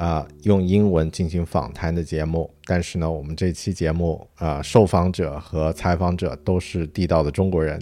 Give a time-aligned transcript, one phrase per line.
[0.00, 2.50] 啊用英文进行访谈的节目。
[2.64, 7.78] 但是呢，我们这期节目啊，受访者和采访者都是地道的中国人。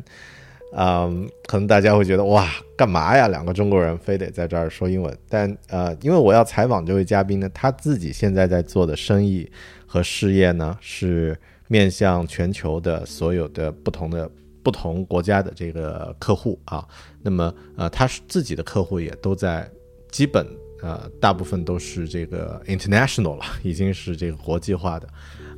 [0.77, 2.47] 嗯，可能大家会觉得哇，
[2.77, 3.29] 干嘛呀？
[3.29, 5.17] 两个中国人非得在这儿说英文？
[5.29, 9.51] 但呃，因为我要采访这位嘉宾呢，他自己现在在做的生意
[9.87, 14.31] 和事业呢，是面向全球的所有的不同的。
[14.61, 16.87] 不同国家的这个客户啊，
[17.23, 19.67] 那么呃，他是自己的客户也都在，
[20.11, 20.47] 基本
[20.83, 25.09] 呃，大部分都是这个 international 了， 已经是这个国际化的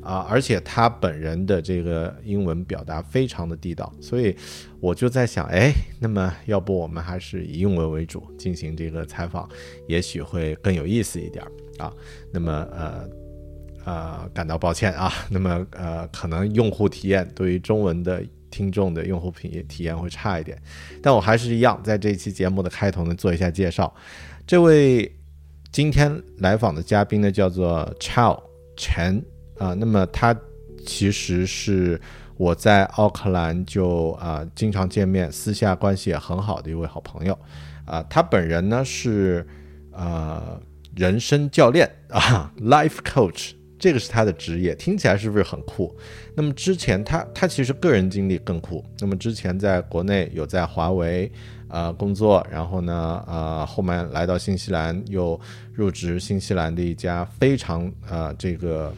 [0.02, 4.34] 啊，而且他本人的这个英文表达非常的地道，所以
[4.80, 9.48] 我就在想，哎，那么要不我们还是以英文为主进行这个采访，
[9.86, 11.44] 也许会更有意思一点
[11.78, 11.92] 啊。
[12.32, 13.08] 那么呃
[13.84, 18.22] 呃，感到抱歉啊， 那么呃，可能用户体验对于中文的。
[18.52, 20.60] 听众的用户品体验会差一点，
[21.00, 23.94] 但我还是一样，在这期节目的开头呢，做一下介绍。
[24.51, 25.09] 这位
[25.70, 28.43] 今天来访的嘉宾呢，叫做 Chao
[28.77, 29.25] 陈
[29.56, 30.37] 啊，那么他
[30.84, 32.01] 其实是
[32.37, 37.39] 我在奥克兰就啊经常见面，私下关系也很好的一位好朋友
[37.84, 38.05] 啊。
[38.10, 39.47] 他本人呢是
[39.93, 40.60] 呃
[40.97, 43.53] 人生教练啊，Life Coach。
[43.78, 45.97] 这个是他的职业，听起来是不是很酷？
[46.34, 48.84] 那么之前他他其实个人经历更酷。
[48.99, 51.33] 那么之前在国内有在华为
[51.70, 55.41] 呃工作，然后呢呃后面来到新西兰，又
[55.72, 58.92] 入职新西兰的一家非常呃这个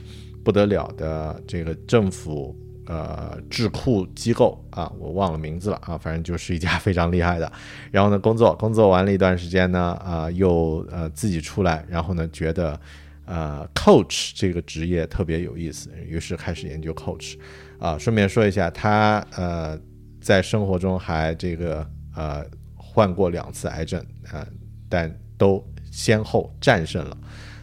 [0.45, 2.57] 不得了的这个政府
[2.87, 7.51] 呃智库机构啊，我忘了名字了啊，反正就是一家非常厉害的。
[7.91, 12.79] 然后呢工作工作完了一段时间呢啊又呃自己出来，然后呢觉得。
[13.25, 17.39] 呃，coach 这个职业特别有意思，于是开始研究 coach。
[17.79, 19.79] 啊，顺便说一下，他呃
[20.21, 22.45] 在生活中还这个呃
[22.93, 24.47] 患过两次癌症啊，
[24.89, 27.19] 但都先后战胜了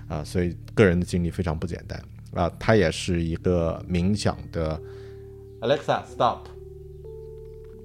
[0.08, 2.02] 啊，所以个人的经历非常不简单
[2.34, 2.52] 啊。
[2.58, 4.80] 他也是一个冥想的
[5.62, 6.40] Alexa stop，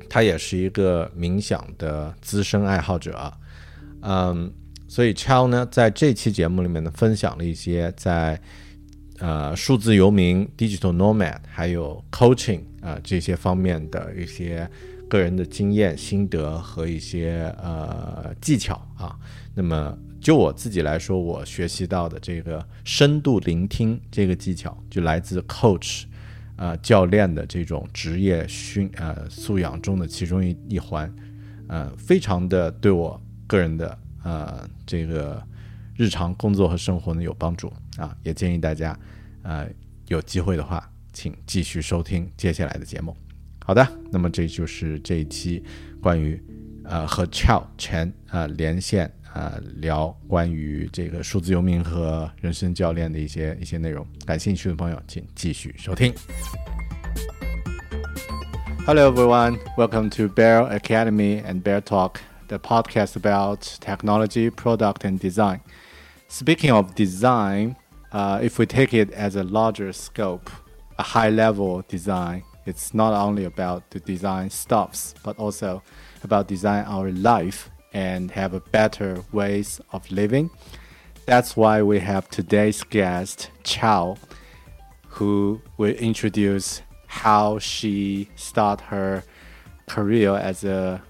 [0.08, 3.32] 他也是一个冥想的资深爱好者，
[4.00, 4.52] 嗯。
[4.86, 8.40] 所以 Chow 呢，在这期节目里面呢，分享了一些在
[9.18, 14.70] 呃数字游民 （digital nomad） 还有 coaching 啊这些方面的一些
[15.08, 19.18] 个人的经验心得和一些呃技巧啊。
[19.54, 26.04] 那么就我自己来说，我学习到的这个深度聆听这个技巧，就来自 coach
[26.56, 31.14] 啊教练的这种职业训呃素养中的其中一一环，
[31.68, 33.98] 呃，非常的对我个人的。
[34.26, 35.46] 呃，这个
[35.94, 38.98] 日常工作和生活呢有帮助啊，也建议大家，
[39.42, 39.68] 呃，
[40.08, 43.14] 有机会的话，请继续收听接下来的节目。
[43.66, 45.64] 好的，那么这就是这一期
[46.02, 46.38] 关于
[46.84, 47.64] 呃和 Ciao
[58.98, 65.60] everyone, welcome to Bear Academy and Bear Talk, the podcast about technology, product, and design.
[66.28, 67.76] Speaking of design,
[68.12, 70.50] uh, if we take it as a larger scope,
[70.98, 75.82] a high level design, it's not only about the design stuffs, but also
[76.22, 80.50] about design our life and have a better ways of living.
[81.26, 84.16] That's why we have today's guest, Ciao,
[85.08, 89.22] who will introduce how she start her
[89.86, 91.02] career as a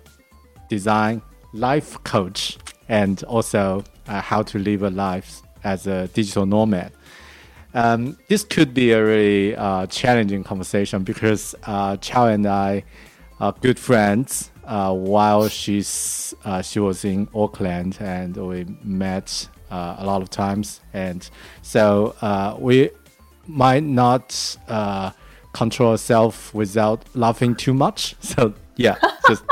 [0.68, 1.22] design
[1.52, 2.58] life coach
[2.88, 6.92] and also uh, how to live a life as a digital nomad.
[7.74, 12.84] Um, this could be a really uh, challenging conversation because uh, Ciao and I
[13.40, 14.50] are good friends.
[14.64, 20.30] Uh, while she's uh, she was in Auckland and we met uh, a lot of
[20.30, 21.28] times, and
[21.60, 22.88] so uh, we
[23.46, 24.56] might not
[25.52, 28.14] control ourselves without laughing too much.
[28.22, 28.96] So yeah,
[29.28, 29.44] just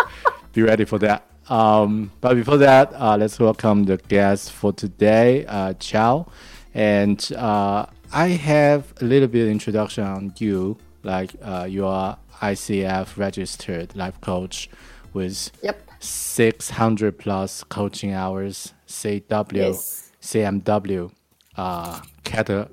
[0.55, 1.27] be ready for that.
[1.51, 6.27] Um, but before that, let's welcome the guest for today, Ciao.
[6.73, 7.21] And
[8.13, 13.95] I have a little bit of introduction on you, like uh, you are ICF registered
[13.97, 14.69] life coach
[15.15, 15.81] with Yep.
[16.01, 20.11] 600 plus coaching hours, CW, Yes.
[20.21, 21.11] CMW,
[21.57, 22.69] uh, cata-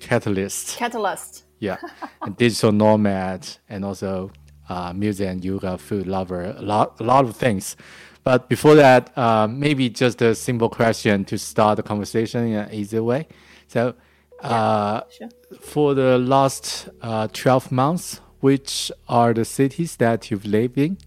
[0.00, 0.76] catalyst.
[0.78, 1.44] Catalyst.
[1.58, 1.76] Yeah,
[2.22, 4.30] and digital nomad, and also
[4.68, 7.76] uh, music and yoga, food lover, a lot, a lot of things.
[8.24, 12.72] But before that, uh, maybe just a simple question to start the conversation in an
[12.72, 13.26] easy way.
[13.66, 13.94] So,
[14.42, 15.28] uh, Sure.
[15.60, 20.98] for the last uh, 12 months, which are the cities that you've lived in?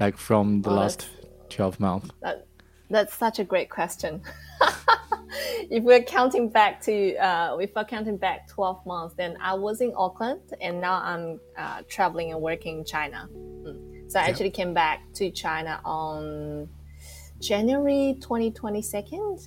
[0.00, 1.08] Like from the Oh, last
[1.50, 2.08] 12 months?
[2.22, 2.46] That,
[2.90, 4.22] that's such a great question.
[5.70, 9.80] if we're counting back to, uh, if we're counting back 12 months, then I was
[9.80, 13.28] in Auckland and now I'm uh, traveling and working in China.
[13.34, 14.10] Mm.
[14.10, 16.68] So I actually came back to China on
[17.40, 19.38] January 2022,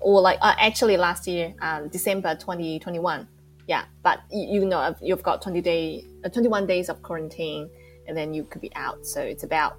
[0.00, 3.28] or like uh, actually last year, um, December 2021.
[3.66, 7.68] Yeah, but you, you know you've got 20 day, uh, 21 days of quarantine,
[8.06, 9.04] and then you could be out.
[9.06, 9.76] So it's about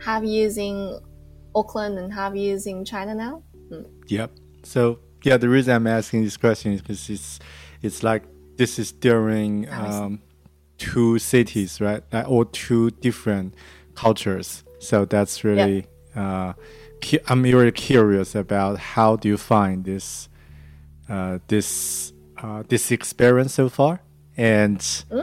[0.00, 0.98] half years in
[1.54, 3.42] Auckland and half years in China now.
[4.06, 4.30] Yep.
[4.62, 7.38] So yeah, the reason I'm asking this question is because it's
[7.82, 8.24] it's like
[8.56, 10.22] this is during um,
[10.78, 12.02] two cities, right?
[12.12, 13.54] Like, or two different
[13.94, 14.64] cultures.
[14.78, 16.52] So that's really uh,
[17.08, 20.28] cu- I'm really curious about how do you find this
[21.08, 22.12] uh, this
[22.42, 24.00] uh, this experience so far,
[24.36, 24.80] and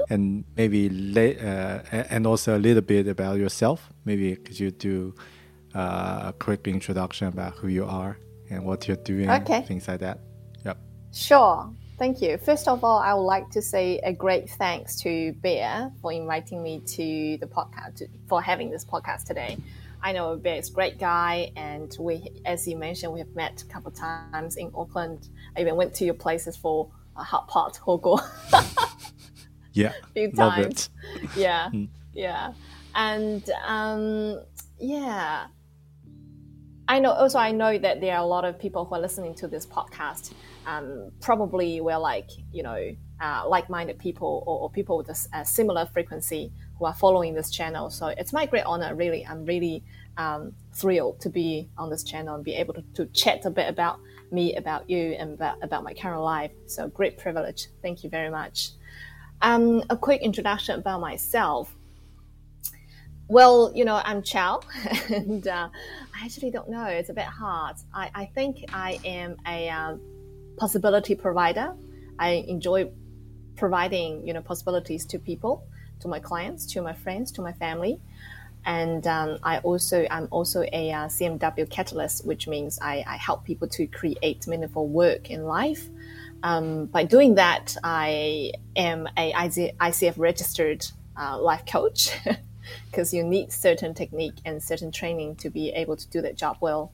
[0.10, 3.80] and maybe la- uh, and also a little bit about yourself.
[4.06, 5.13] Maybe could you do
[5.75, 8.18] uh, a quick introduction about who you are
[8.50, 9.62] and what you're doing, Okay.
[9.62, 10.19] things like that.
[10.66, 10.77] Yep.
[11.13, 11.69] Sure.
[11.98, 12.38] Thank you.
[12.38, 16.63] First of all, I would like to say a great thanks to Bear for inviting
[16.63, 19.57] me to the podcast, for having this podcast today.
[20.03, 23.62] I know Bear is a great guy, and we, as you mentioned, we have met
[23.62, 25.30] a couple of times in Auckland.
[25.56, 28.19] I even went to your places for a hot pot hogo.
[29.74, 29.94] Yeah.
[30.13, 30.89] few Love times.
[31.03, 31.30] it.
[31.36, 31.69] yeah,
[32.13, 32.53] yeah,
[32.95, 34.42] and um,
[34.80, 35.48] yeah.
[36.88, 37.12] I know.
[37.12, 39.65] Also, I know that there are a lot of people who are listening to this
[39.65, 40.33] podcast.
[40.68, 45.86] Um, probably were like you know uh, like-minded people or, or people with a similar
[45.86, 46.51] frequency
[46.81, 47.92] who are following this channel.
[47.92, 48.95] So it's my great honor.
[48.95, 49.83] Really, I'm really
[50.18, 53.69] um, thrilled to be on this channel and be able to, to chat a bit
[53.69, 54.00] about
[54.31, 56.50] me, about you, and about, about my current life.
[56.66, 57.68] So great privilege.
[57.83, 58.72] Thank you very much.
[59.44, 61.72] Um, a quick introduction about myself.
[63.27, 64.62] Well, you know, I'm Ciao,
[65.10, 65.69] and uh,
[66.16, 66.86] I actually don't know.
[66.86, 67.75] It's a bit hard.
[67.94, 70.01] I, I think I am a um,
[70.57, 71.75] possibility provider.
[72.18, 72.89] I enjoy
[73.56, 75.68] providing, you know, possibilities to people,
[76.01, 78.00] to my clients, to my friends, to my family,
[78.65, 83.44] and um, I also I'm also a uh, CMW catalyst, which means I, I help
[83.44, 85.88] people to create meaningful work in life.
[86.44, 90.86] Um, by doing that, I am a ICF registered
[91.19, 92.12] uh, life coach
[92.86, 96.57] because you need certain technique and certain training to be able to do that job
[96.62, 96.92] well.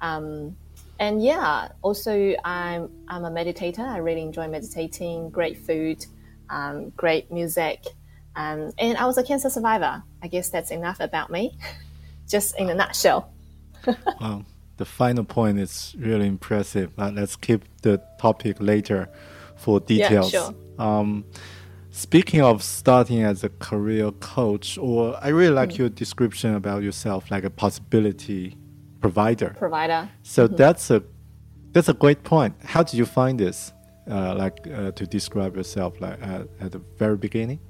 [0.00, 0.56] Um,
[1.00, 3.80] and yeah, also I'm I'm a meditator.
[3.80, 5.30] I really enjoy meditating.
[5.30, 6.06] Great food,
[6.48, 7.86] um, great music,
[8.36, 10.02] um, and I was a cancer survivor.
[10.22, 11.56] I guess that's enough about me,
[12.28, 13.32] just in a nutshell.
[14.20, 14.44] Wow.
[14.78, 16.96] The final point is really impressive.
[16.96, 19.08] But let's keep the topic later
[19.56, 20.32] for details.
[20.32, 20.54] Yeah, sure.
[20.78, 21.24] Um,
[21.90, 27.30] speaking of starting as a career coach, or I really like your description about yourself,
[27.30, 28.56] like a possibility
[29.00, 29.54] provider.
[29.58, 30.08] Provider.
[30.22, 31.02] So that's a
[31.72, 32.54] that's a great point.
[32.64, 33.72] How did you find this?
[34.10, 37.60] Uh, like uh, to describe yourself, like at, at the very beginning.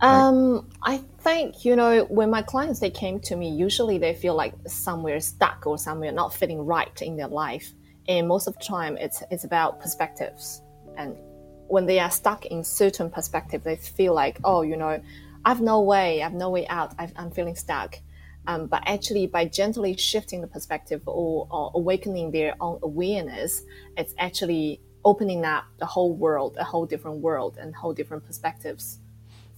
[0.00, 4.34] Um, I think you know when my clients they came to me, usually they feel
[4.34, 7.72] like somewhere stuck or somewhere not fitting right in their life,
[8.06, 10.62] and most of the time it's it's about perspectives.
[10.96, 11.16] And
[11.68, 15.02] when they are stuck in certain perspective, they feel like, oh, you know,
[15.44, 17.96] I've no way, I've no way out, I've, I'm feeling stuck.
[18.46, 23.62] Um, but actually, by gently shifting the perspective or, or awakening their own awareness,
[23.96, 29.00] it's actually opening up the whole world, a whole different world, and whole different perspectives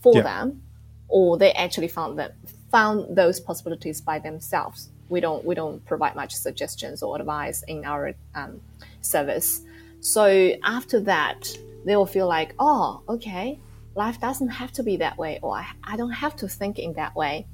[0.01, 0.23] for Yeah.
[0.23, 0.63] them,
[1.09, 2.35] or they actually found that
[2.71, 4.91] found those possibilities by themselves.
[5.09, 8.61] We don't we don't provide much suggestions or advice in our um,
[9.01, 9.63] service.
[10.01, 11.41] So after that,
[11.85, 13.59] they will feel like, oh, okay,
[13.95, 16.93] life doesn't have to be that way, or I, I don't have to think in
[16.95, 17.47] that way.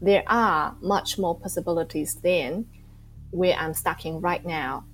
[0.00, 2.66] There are much more possibilities than
[3.30, 4.84] where I'm stuck in right now.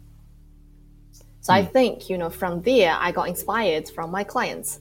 [1.41, 4.81] So I think, you know, from there, I got inspired from my clients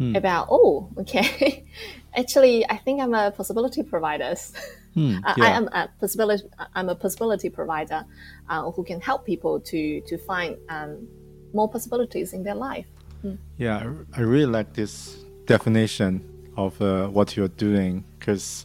[0.00, 1.64] about, oh, okay,
[2.16, 4.34] actually, I think I'm a possibility provider.
[4.96, 5.56] I, I yeah.
[5.56, 6.44] am a possibility.
[6.74, 8.04] I'm a possibility provider
[8.48, 11.08] uh, who can help people to to find um,
[11.52, 12.86] more possibilities in their life.
[13.56, 13.78] Yeah,
[14.14, 16.22] I, I really like this definition
[16.56, 18.64] of uh, what you're doing because,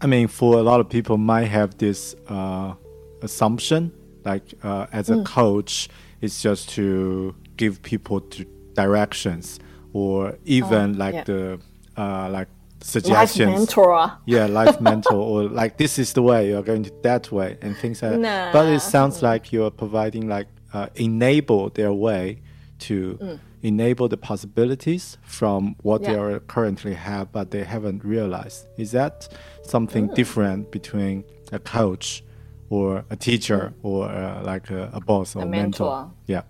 [0.00, 2.74] I mean, for a lot of people, might have this uh,
[3.20, 3.92] assumption
[4.24, 5.88] like uh, as a coach,
[6.20, 9.58] it's just to give people to directions
[9.92, 11.24] or even like yeah.
[11.24, 11.60] the
[11.96, 13.52] uh, like Life suggestions.
[13.52, 14.10] mentor.
[14.26, 17.76] yeah, life mentor, or like this is the way you're going to that way, and
[17.76, 18.52] things like that.
[18.52, 22.40] But it sounds like you're providing like uh, enable their way
[22.80, 26.14] to enable the possibilities from what they Mm.
[26.30, 26.36] Yeah.
[26.36, 28.66] are currently have, but they haven't realized.
[28.76, 29.28] Is that
[29.62, 30.14] something Mm.
[30.16, 31.22] different between
[31.52, 32.24] a coach
[32.68, 35.46] or a teacher or uh, like a, a boss or Mm.
[35.46, 35.90] A mentor?
[35.96, 36.10] mentor.
[36.26, 36.42] Yeah.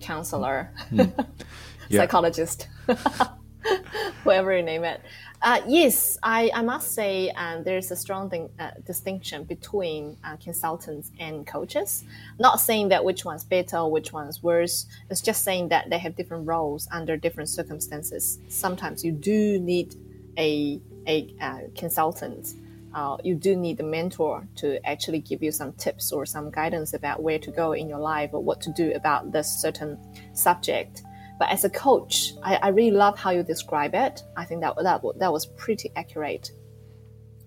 [0.00, 0.70] counselor,
[1.88, 2.00] Yeah.
[2.02, 2.68] psychologist,
[4.24, 5.00] whoever you name it.
[5.42, 10.36] Uh, yes, I, I must say um, there's a strong thing, uh, distinction between uh,
[10.36, 12.04] consultants and coaches.
[12.38, 14.86] Not saying that which one's better which one's worse.
[15.08, 18.38] It's just saying that they have different roles under different circumstances.
[18.48, 19.94] Sometimes you do need
[20.36, 22.54] a, a uh, consultant.
[22.92, 26.92] Uh, you do need a mentor to actually give you some tips or some guidance
[26.92, 29.96] about where to go in your life or what to do about this certain
[30.34, 31.02] subject.
[31.40, 34.22] But as a coach, I, I really love how you describe it.
[34.36, 36.50] I think that that that was pretty accurate.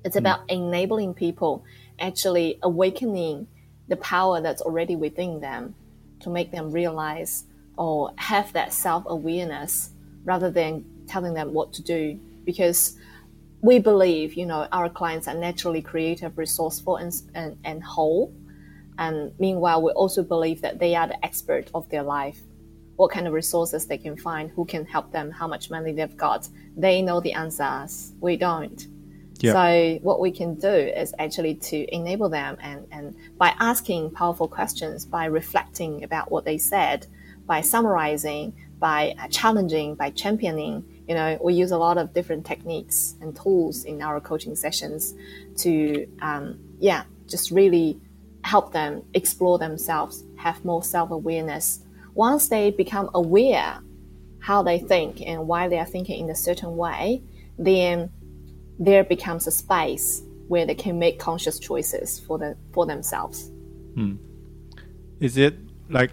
[0.04, 0.26] It's hmm.
[0.26, 1.64] about enabling people
[2.00, 3.48] actually awakening
[3.90, 5.76] the power that's already within them
[6.22, 7.44] to make them realize
[7.78, 9.92] or have that self awareness
[10.24, 12.20] rather than telling them what to do.
[12.46, 12.98] Because
[13.62, 18.34] we believe, you know, our clients are naturally creative, resourceful, and, and, and whole.
[18.98, 22.40] And meanwhile, we also believe that they are the expert of their life.
[22.96, 26.18] What kind of resources they can find, who can help them, how much money they've
[26.18, 26.48] got.
[26.78, 28.14] They know the answers.
[28.20, 28.88] We don't.
[29.54, 34.48] So what we can do is actually to enable them and, and by asking powerful
[34.48, 37.08] questions, by reflecting about what they said,
[37.46, 42.46] by summarizing, by uh, challenging, by championing, you know, we use a lot of different
[42.46, 45.14] techniques and tools in our coaching sessions
[45.58, 48.00] to, um, yeah, just really
[48.44, 51.80] help them explore themselves, have more self-awareness.
[52.14, 53.80] Once they become aware
[54.40, 57.22] how they think and why they are thinking in a certain way,
[57.58, 58.12] then
[58.80, 63.52] there becomes a space where they can make conscious choices for the for themselves.
[63.96, 64.16] Hmm.
[65.20, 65.56] Is it
[65.90, 66.12] like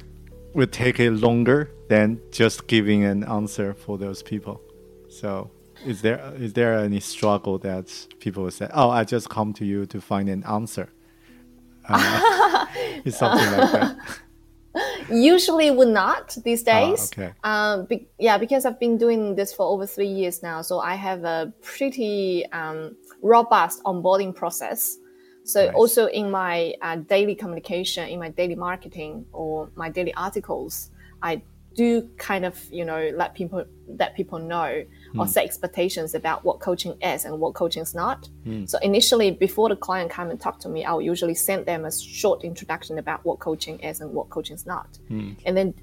[0.54, 4.60] would take it longer than just giving an answer for those people?
[5.08, 5.50] So
[5.84, 7.86] is there is there any struggle that
[8.20, 10.88] people say, "Oh, I just come to you to find an answer"?
[11.88, 12.66] Uh,
[13.04, 13.96] it's something like that.
[15.12, 17.10] Usually would not these Ah, days.
[17.12, 17.32] okay.
[17.44, 20.94] Um, be, yeah, because I've been doing this for over three years now, so I
[20.94, 24.96] have a pretty um, robust onboarding process.
[25.44, 25.74] So Nice.
[25.74, 30.90] also in my uh, daily communication, in my daily marketing or my daily articles,
[31.22, 31.42] I
[31.74, 33.64] do kind of you know let people
[33.98, 34.84] let people know
[35.18, 35.30] or hmm.
[35.30, 38.28] set expectations about what coaching is and what coaching is not.
[38.44, 38.64] Hmm.
[38.66, 41.92] So initially, before the client come and talk to me, I'll usually send them a
[41.92, 45.32] short introduction about what coaching is and what coaching is not, hmm.
[45.46, 45.74] and then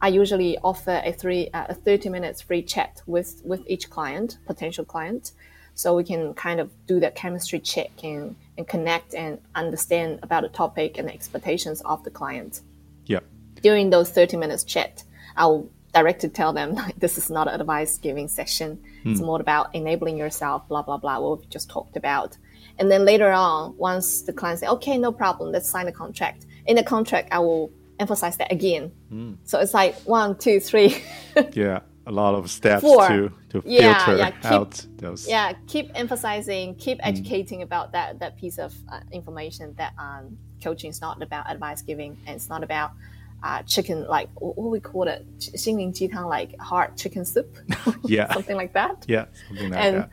[0.00, 4.38] I usually offer a three uh, a thirty minutes free chat with with each client,
[4.46, 5.32] potential client,
[5.74, 10.42] so we can kind of do that chemistry check and, and connect and understand about
[10.42, 12.60] the topic and the expectations of the client.
[13.06, 13.20] Yeah.
[13.62, 15.02] During those thirty minutes chat,
[15.34, 15.66] I'll
[15.96, 18.70] directly tell them like, this is not an advice giving session.
[19.04, 21.16] It's more about enabling yourself, blah blah blah.
[21.20, 22.30] What we just talked about.
[22.78, 26.40] And then later on, once the client say, "Okay, no problem, let's sign the contract."
[26.66, 28.84] In the contract, I will emphasize that again.
[29.44, 30.90] So it's like one, two, three.
[31.52, 31.80] Yeah.
[32.08, 33.08] A lot of steps Four.
[33.08, 33.18] to
[33.50, 33.68] to filter
[34.16, 35.26] yeah, keep- out those.
[35.28, 40.24] yeah, keep emphasizing, keep educating about that that piece of uh, information that um,
[40.62, 42.90] coaching is not about advice giving, and it's not about
[43.43, 45.25] uh, chicken like what what we call it,
[45.57, 47.47] 心灵鸡汤 like hard chicken soup,
[48.03, 48.31] Yeah.
[48.33, 49.03] something like that.
[49.07, 49.25] Yeah.
[49.47, 50.09] Something like And that.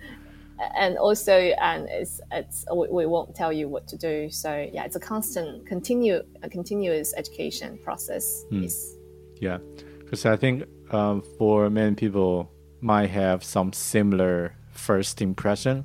[0.76, 4.82] and also and it's it's we, we won't tell you what to do so yeah
[4.84, 8.96] it's a constant continue a continuous education process It's-
[9.40, 9.58] Yeah,
[10.00, 15.84] because I think um, for many people might have some similar first impression,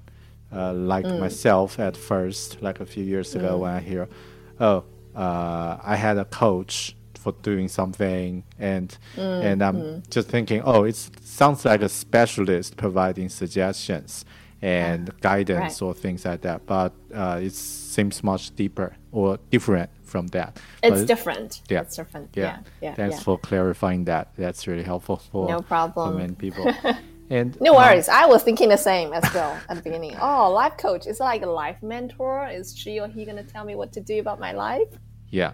[0.52, 4.08] uh, like myself at first, like a few years ago when I hear,
[4.60, 6.96] oh, uh, I had a coach
[7.33, 13.29] for doing something, and and I'm just thinking, oh, it sounds like a specialist providing
[13.29, 14.25] suggestions,
[14.63, 15.87] and guidance Right.
[15.89, 16.67] or things like that.
[16.67, 20.59] But uh, it seems much deeper or different from that.
[20.83, 21.63] It's it- different.
[21.69, 21.83] Yeah.
[21.83, 22.31] It's different.
[22.35, 22.43] Yeah.
[22.45, 22.59] Yeah.
[22.81, 22.95] Yeah.
[22.95, 23.23] Thanks yeah.
[23.23, 24.29] for clarifying that.
[24.37, 26.17] That's really helpful for, No for problem.
[26.17, 26.73] many people.
[27.31, 28.09] and No worries.
[28.09, 30.17] I was thinking the same as well at the beginning.
[30.21, 32.49] Oh, life coach is like a life mentor.
[32.49, 34.89] Is she or he gonna tell me what to do about my life?
[35.31, 35.53] yeah,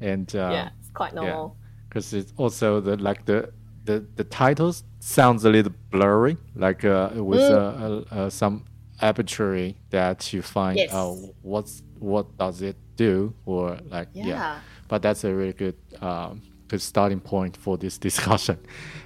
[0.00, 1.56] and uh, yeah, quite normal.
[1.88, 3.38] because it's also the like the
[3.84, 7.50] the the titles sounds a little blurry, like uh, with Mm.
[7.50, 8.64] uh, uh, uh, some
[9.00, 10.92] arbitrary that you find Yes.
[10.92, 14.26] uh, what's what does it do or like yeah.
[14.26, 14.58] Yeah.
[14.88, 18.56] But that's a really good um, good starting point for this discussion,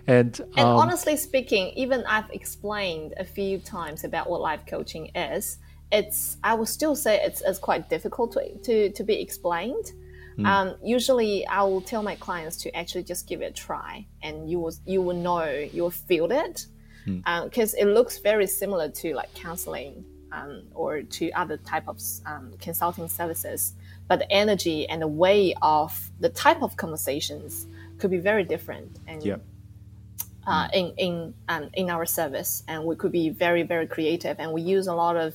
[0.07, 5.11] and And um, honestly speaking, even I've explained a few times about what life coaching
[5.15, 5.59] is.
[5.93, 9.87] It's I would still say it's, it's quite difficult to, to, to be explained.
[10.47, 14.51] Um, usually, I will tell my clients to actually just give it a try, and
[14.51, 16.67] you will you will know you will feel it
[17.45, 22.53] because it looks very similar to like counseling um, or to other type of um,
[22.61, 23.75] consulting services,
[24.09, 27.67] but the energy and the way of the type of conversations
[27.99, 28.99] could be very different.
[29.07, 29.37] And yeah.
[30.47, 34.53] uh, in in um, in our service, and we could be very very creative, and
[34.53, 35.35] we use a lot of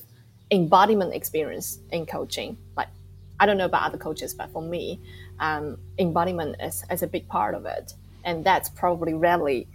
[0.52, 2.58] embodiment experience in coaching.
[2.78, 2.90] Like
[3.40, 5.00] I don't know about other coaches, but for me,
[5.40, 9.68] um, embodiment is, is a big part of it, and that's probably rarely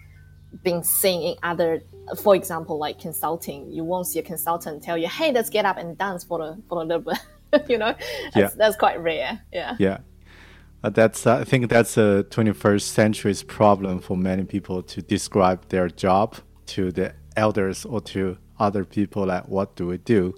[0.64, 1.82] being seen in other.
[2.22, 5.76] For example, like consulting, you won't see a consultant tell you, "Hey, let's get up
[5.76, 7.18] and dance for a for a little bit."
[7.68, 7.94] you know,
[8.32, 8.48] that's, Yeah.
[8.56, 9.40] that's quite rare.
[9.52, 9.76] Yeah.
[9.78, 9.98] Yeah.
[10.82, 15.88] Uh, that's I think that's a 21st century's problem for many people to describe their
[15.88, 16.36] job
[16.66, 20.34] to the elders or to other people like what do we do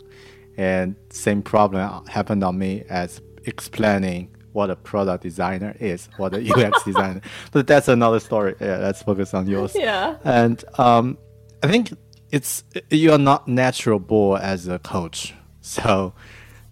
[0.56, 6.40] and same problem happened on me as explaining what a product designer is what a
[6.54, 7.20] UX designer
[7.52, 10.16] but that's another story yeah let's focus on yours Yeah.
[10.24, 11.16] and um,
[11.62, 11.92] I think
[12.30, 15.34] it's you are not natural born as a coach.
[15.60, 16.12] So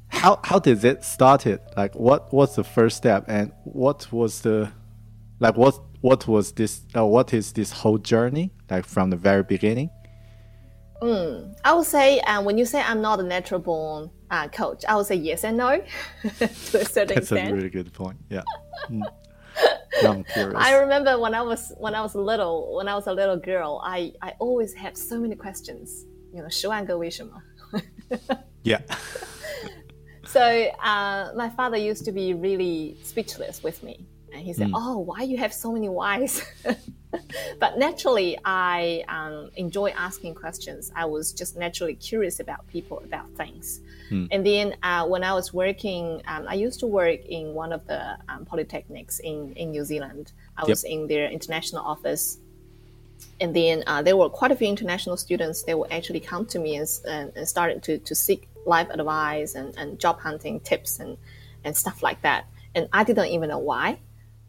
[0.08, 1.60] how how did it started?
[1.76, 4.72] Like what was the first step and what was the
[5.38, 9.42] like what what was this uh, what is this whole journey like from the very
[9.42, 9.90] beginning?
[11.63, 14.95] I would say um, when you say I'm not a natural born uh, coach, I
[14.95, 15.81] would say yes and no
[16.39, 16.47] to a
[16.85, 17.53] certain That's a extent.
[17.53, 18.17] really good point.
[18.29, 18.43] Yeah.
[18.89, 19.01] Mm.
[20.03, 20.55] Now I'm curious.
[20.57, 23.81] I remember when I was when I was little, when I was a little girl,
[23.83, 26.05] I, I always had so many questions.
[26.33, 27.41] You know, 十万个为什么?
[28.63, 28.81] yeah.
[30.25, 34.74] So uh, my father used to be really speechless with me, and he said, Hmm.
[34.76, 36.42] "Oh, why you have so many whys?"
[37.58, 40.92] but naturally, I um, enjoy asking questions.
[40.94, 43.80] I was just naturally curious about people, about things.
[44.08, 44.26] Hmm.
[44.30, 47.86] And then uh, when I was working, um, I used to work in one of
[47.86, 50.32] the um, polytechnics in in New Zealand.
[50.56, 52.38] I was in their international office
[53.40, 56.58] and then uh, there were quite a few international students they would actually come to
[56.58, 61.00] me and, and, and started to, to seek life advice and, and job hunting tips
[61.00, 61.16] and,
[61.64, 63.98] and stuff like that and i didn't even know why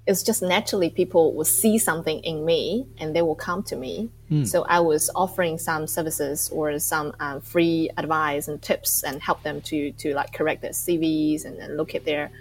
[0.07, 4.09] it's just naturally people will see something in me and they will come to me
[4.45, 9.43] so i was offering some services or some um, free advice and tips and help
[9.43, 12.31] them to, to like correct their cvs and, then look at their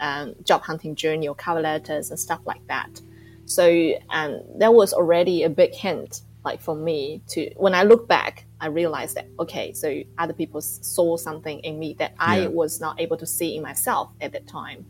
[0.00, 3.00] um, job hunting journey or cover letters and stuff like that
[3.48, 8.06] so um, that was already a big hint, like for me to when I look
[8.06, 12.48] back, I realized that okay, so other people saw something in me that I Yeah.
[12.48, 14.84] was not able to see in myself at that time.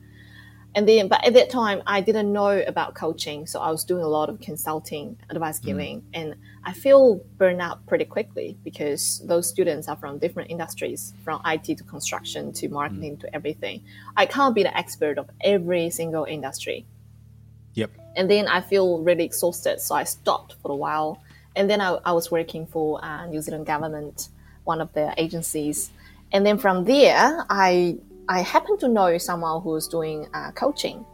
[0.74, 4.02] And then, but at that time, I didn't know about coaching, so I was doing
[4.02, 9.48] a lot of consulting, advice giving, and I feel burned out pretty quickly because those
[9.48, 13.82] students are from different industries, from IT to construction to marketing to everything.
[14.16, 16.86] I can't be the expert of every single industry
[17.74, 17.90] Yep.
[18.16, 21.22] and then I feel really exhausted, so I stopped for a while.
[21.56, 24.28] And then I, I was working for uh, New Zealand government,
[24.64, 25.90] one of the agencies,
[26.32, 27.96] and then from there, I
[28.28, 31.04] I happen to know someone who's doing uh, coaching.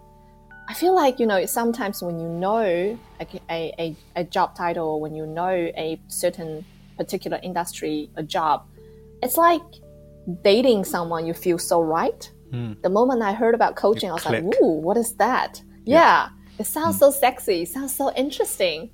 [0.66, 5.14] I feel like you know sometimes when you know a, a, a, job title, when
[5.14, 6.64] you know a certain
[6.96, 8.66] particular industry, a job,
[9.22, 9.62] it's like
[10.42, 11.27] dating someone.
[11.27, 12.31] You feel so right.
[12.83, 14.44] The moment I heard about coaching, I was click.
[14.44, 17.62] like, "Ooh, what is that?" Yeah, it sounds so sexy.
[17.62, 18.90] It sounds so interesting.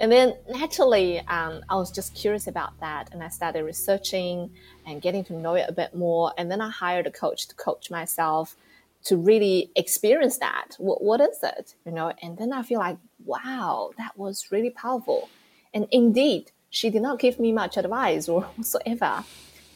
[0.00, 4.50] And then naturally, um, I was just curious about that, and I started researching
[4.86, 6.32] and getting to know it a bit more.
[6.38, 8.56] And then I hired a coach to coach myself
[9.04, 10.76] to really experience that.
[10.78, 12.12] What, what is it, you know?
[12.22, 15.28] And then I feel like, wow, that was really powerful.
[15.74, 19.24] And indeed, she did not give me much advice or whatsoever,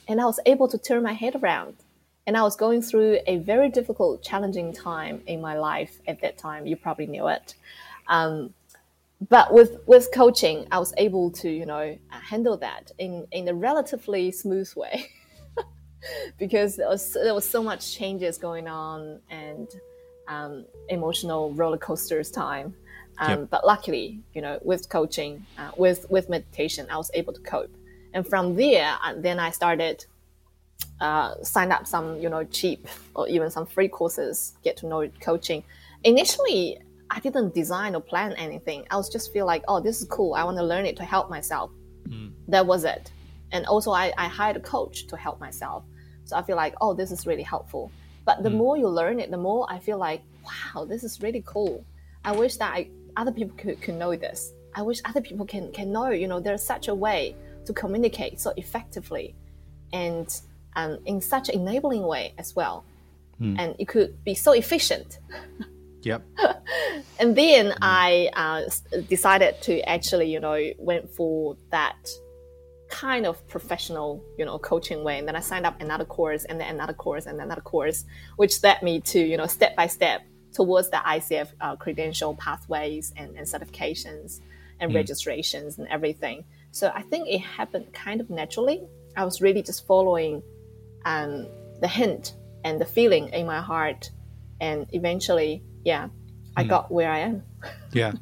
[0.08, 1.76] and I was able to turn my head around.
[2.26, 6.38] And I was going through a very difficult, challenging time in my life at that
[6.38, 6.66] time.
[6.66, 7.54] You probably knew it.
[8.08, 8.54] Um,
[9.28, 13.54] but with with coaching, I was able to you know handle that in in a
[13.54, 15.06] relatively smooth way.
[16.38, 19.68] because there was there was so much changes going on and
[20.28, 22.74] um, emotional roller coasters time.
[23.18, 23.50] Um, yep.
[23.50, 27.74] But luckily, you know, with coaching, uh, with with meditation, I was able to cope.
[28.12, 30.04] And from there, uh, then I started
[31.00, 35.08] uh, sign up some you know cheap or even some free courses, get to know
[35.20, 35.62] coaching.
[36.02, 36.78] Initially,
[37.10, 38.86] I didn't design or plan anything.
[38.90, 40.34] I was just feel like, oh, this is cool.
[40.34, 41.70] I want to learn it to help myself.
[42.08, 42.32] Mm.
[42.48, 43.12] That was it.
[43.52, 45.84] And also, I, I hired a coach to help myself.
[46.24, 47.92] So I feel like, oh, this is really helpful.
[48.24, 48.56] But the mm.
[48.56, 51.84] more you learn it, the more I feel like, wow, this is really cool.
[52.24, 54.52] I wish that I, other people could, could know this.
[54.74, 57.36] I wish other people can, can know, you know, there's such a way
[57.66, 59.34] to communicate so effectively
[59.92, 60.40] and
[60.74, 62.84] um, in such an enabling way as well.
[63.40, 63.56] Mm.
[63.58, 65.18] And it could be so efficient.
[66.04, 66.22] Yep.
[67.20, 67.78] and then mm.
[67.80, 68.62] I uh,
[69.08, 72.08] decided to actually, you know, went for that
[72.88, 75.18] kind of professional, you know, coaching way.
[75.18, 78.04] And then I signed up another course and then another course and another course,
[78.36, 83.12] which led me to, you know, step by step towards the ICF uh, credential pathways
[83.16, 84.40] and, and certifications
[84.78, 84.94] and mm.
[84.94, 86.44] registrations and everything.
[86.70, 88.82] So I think it happened kind of naturally.
[89.16, 90.42] I was really just following
[91.04, 91.46] um,
[91.80, 94.10] the hint and the feeling in my heart.
[94.60, 96.08] And eventually, yeah,
[96.56, 96.68] I mm.
[96.68, 97.42] got where I am.
[97.92, 98.12] yeah.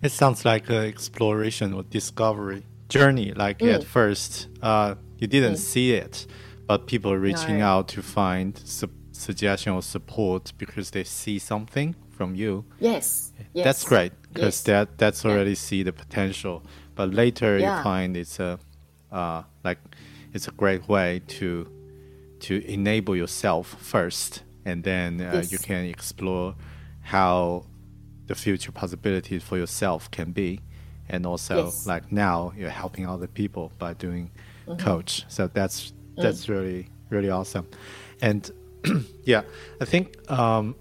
[0.00, 3.32] It sounds like an exploration or discovery journey.
[3.32, 3.74] Like mm.
[3.74, 5.58] at first, uh, you didn't mm.
[5.58, 6.26] see it,
[6.66, 7.66] but people reaching no.
[7.66, 12.64] out to find su- suggestion or support because they see something from you.
[12.78, 13.64] Yes, yes.
[13.64, 14.62] that's great because yes.
[14.62, 15.56] that that's already yeah.
[15.56, 16.62] see the potential.
[16.94, 17.78] But later yeah.
[17.78, 18.58] you find it's a
[19.10, 19.78] uh, like
[20.32, 21.68] it's a great way to
[22.40, 25.52] to enable yourself first, and then uh, yes.
[25.52, 26.54] you can explore
[27.08, 27.64] how
[28.26, 30.60] the future possibilities for yourself can be
[31.08, 31.86] and also yes.
[31.86, 34.30] like now you're helping other people by doing
[34.66, 34.78] mm-hmm.
[34.78, 36.50] coach so that's that's mm.
[36.50, 37.66] really really awesome
[38.20, 38.50] and
[39.24, 39.40] yeah
[39.80, 40.76] i think um,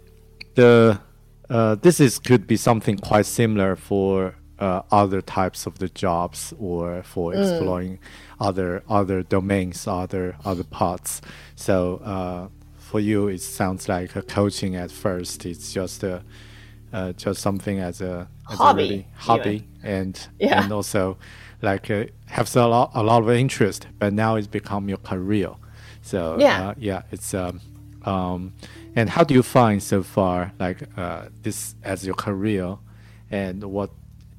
[0.55, 0.99] the
[1.49, 6.53] uh, this is could be something quite similar for uh, other types of the jobs
[6.59, 7.39] or for mm.
[7.39, 7.99] exploring
[8.41, 11.21] other other domains other other parts
[11.55, 12.47] so uh,
[12.87, 16.23] for you it sounds like a coaching at first it's just a
[16.93, 20.63] uh, just something as a, as hobby, a really hobby and yeah.
[20.63, 21.17] and also
[21.61, 25.51] like uh, have a lot a lot of interest, but now it's become your career.
[26.01, 27.61] So yeah, uh, yeah, it's um,
[28.03, 28.53] um,
[28.95, 32.77] and how do you find so far like uh, this as your career,
[33.31, 33.89] and what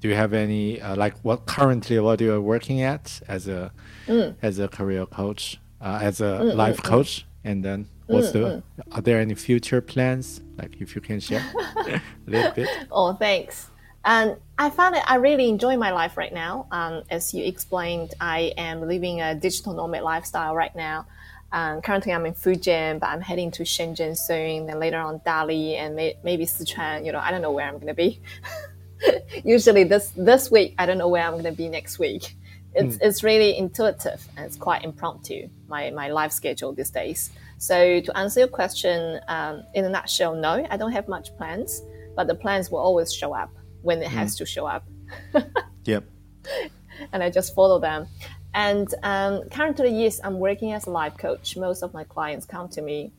[0.01, 3.73] do you have any uh, like what currently what you are working at as a
[4.07, 4.35] mm.
[4.43, 6.89] as a career coach, uh, as a mm, life mm, mm.
[6.89, 11.21] coach, and then what's the mm, are there any future plans like if you can
[11.21, 11.45] share
[11.77, 12.69] a little bit?
[12.91, 13.71] Oh, thanks.
[14.05, 16.67] And I found that I really enjoy my life right now.
[16.71, 21.07] Um, as you explained, I am living a digital nomad lifestyle right now.
[21.53, 24.67] Um, currently, I'm in Fujian, but I'm heading to Shenzhen soon.
[24.67, 27.05] Then later on, Dali and may- maybe Sichuan.
[27.05, 28.21] You know, I don't know where I'm going to be.
[29.45, 32.37] Usually, this this week, I don't know where I'm going to be next week.
[32.75, 33.03] It's mm.
[33.03, 35.49] it's really intuitive and it's quite impromptu.
[35.69, 37.31] My my life schedule these days.
[37.59, 41.83] So to answer your question, um, in a nutshell, no, I don't have much plans,
[42.15, 43.51] but the plans will always show up
[43.83, 44.39] when it has mm.
[44.39, 44.85] to show up.
[45.85, 46.05] yep.
[47.13, 48.07] And I just follow them.
[48.55, 51.57] And um, currently, yes, I'm working as a life coach.
[51.57, 53.13] Most of my clients come to me,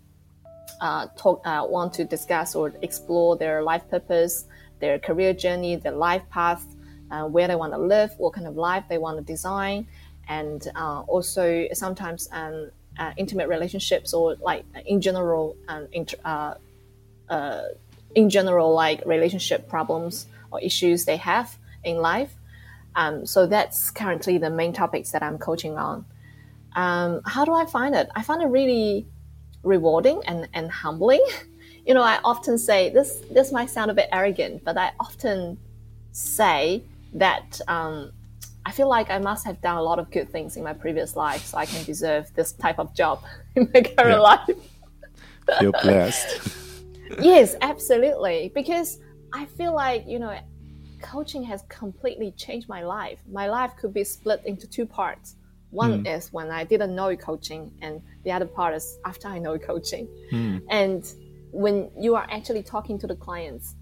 [0.81, 4.45] uh, talk, uh, want to discuss or explore their life purpose,
[4.79, 6.65] their career journey, their life path,
[7.11, 9.87] uh, where they want to live, what kind of life they want to design,
[10.27, 16.17] and uh, also sometimes um, uh, intimate relationships or like in general, um, inter-
[17.29, 17.63] uh,
[18.13, 22.35] in general, like relationship problems or issues they have in life.
[22.95, 26.05] Um, so that's currently the main topics that I'm coaching on.
[26.75, 28.09] Um, how do I find it?
[28.15, 29.07] I find it really
[29.63, 31.25] rewarding and, and humbling.
[31.85, 33.19] You know, I often say this.
[33.31, 35.57] This might sound a bit arrogant, but I often
[36.11, 36.83] say
[37.13, 38.11] that um,
[38.69, 41.15] I feel like I must have done a lot of good things in my previous
[41.15, 43.23] life, so I can deserve this type of job
[43.55, 44.29] in my current yeah.
[44.31, 44.57] life.
[45.59, 46.55] Feel blessed.
[47.19, 48.51] yes, absolutely.
[48.53, 48.99] Because
[49.33, 50.37] I feel like, you know,
[51.01, 53.17] coaching has completely changed my life.
[53.27, 55.35] My life could be split into two parts.
[55.71, 56.15] One mm.
[56.15, 60.07] is when I didn't know coaching, and the other part is after I know coaching.
[60.31, 60.61] Mm.
[60.69, 61.11] And
[61.51, 63.73] when you are actually talking to the clients,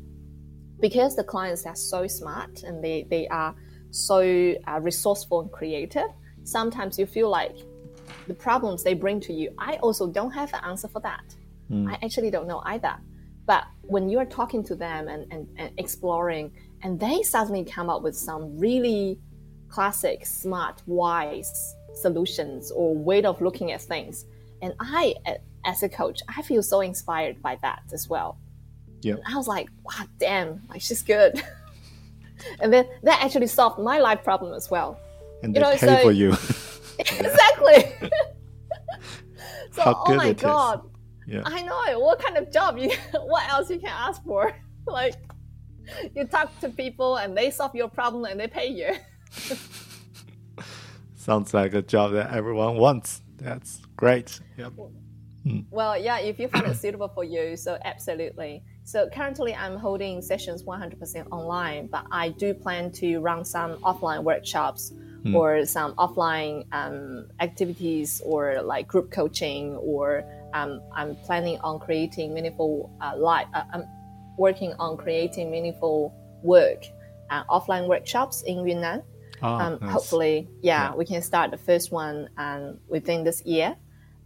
[0.79, 3.53] because the clients are so smart and they, they are
[3.91, 6.09] so uh, resourceful and creative,
[6.43, 7.55] sometimes you feel like
[8.27, 11.35] the problems they bring to you, I also don't have an answer for that.
[11.71, 11.89] Mm.
[11.91, 12.95] I actually don't know either.
[13.45, 16.51] But when you're talking to them and, and, and exploring
[16.83, 19.19] and they suddenly come up with some really
[19.69, 24.25] classic, smart, wise solutions or way of looking at things.
[24.61, 25.15] And I,
[25.65, 28.37] as a coach, I feel so inspired by that as well.
[29.01, 29.15] Yeah.
[29.25, 31.41] I was like, wow, damn, like she's good.
[32.59, 34.99] and then that actually solved my life problem as well.
[35.43, 36.31] And You they know, pay so- for you.
[36.99, 38.09] exactly.
[39.71, 40.41] so, How oh good my it is.
[40.41, 40.81] god,
[41.27, 41.43] yeah.
[41.45, 44.51] I know what kind of job you, what else you can ask for?
[44.87, 45.15] like,
[46.15, 48.95] you talk to people and they solve your problem and they pay you.
[51.15, 53.21] Sounds like a job that everyone wants.
[53.37, 54.39] That's great.
[54.57, 54.73] Yep.
[55.69, 56.03] Well, hmm.
[56.03, 58.63] yeah, if you find it suitable for you, so absolutely.
[58.87, 64.23] So currently, I'm holding sessions 100% online, but I do plan to run some offline
[64.23, 64.93] workshops
[65.35, 70.23] or some offline um, activities or like group coaching, or
[70.53, 73.47] um, I'm planning on creating meaningful uh, life.
[73.53, 73.83] Uh, I'm
[74.37, 76.85] working on creating meaningful work
[77.29, 79.03] uh, offline workshops in Yunnan.
[79.41, 79.91] Ah, um, nice.
[79.91, 80.95] hopefully, yeah, Yeah.
[80.95, 83.75] we can start the first one um, within this year.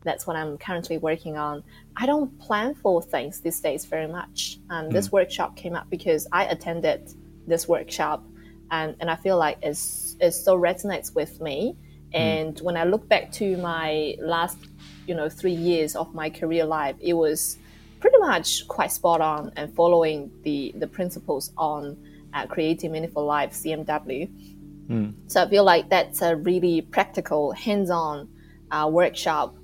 [0.03, 1.63] That's what I'm currently working on.
[1.95, 4.59] I don't plan for things these days very much.
[4.69, 4.91] Um, Hmm.
[4.91, 7.13] This workshop came up because I attended
[7.47, 8.23] this workshop,
[8.71, 11.75] and, and I feel like it's, it so resonates with me.
[12.11, 12.17] Hmm.
[12.17, 14.57] And when I look back to my last,
[15.07, 17.57] you know, three years of my career life, it was
[17.99, 21.95] pretty much quite spot on and following the the principles on
[22.33, 24.27] uh, creating meaningful life CMW.
[25.27, 28.27] So I feel like that's a really practical, hands-on
[28.71, 29.55] uh, workshop,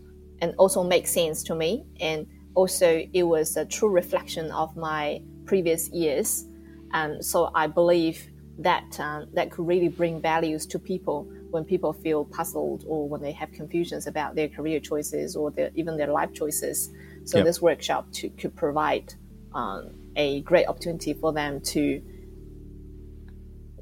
[0.42, 1.86] and also makes sense to me.
[2.00, 6.46] And also, it was a true reflection of my previous years.
[6.94, 8.28] Um, so I believe
[8.60, 13.22] that um, that could really bring values to people when people feel puzzled or when
[13.22, 16.92] they have confusions about their career choices or their, even their life choices.
[17.26, 17.46] So Yep.
[17.46, 19.14] this workshop to, could provide
[19.54, 22.02] um, a great opportunity for them to.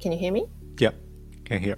[0.02, 0.48] Can you hear me?
[0.80, 0.96] Yep.
[1.46, 1.78] Can hear.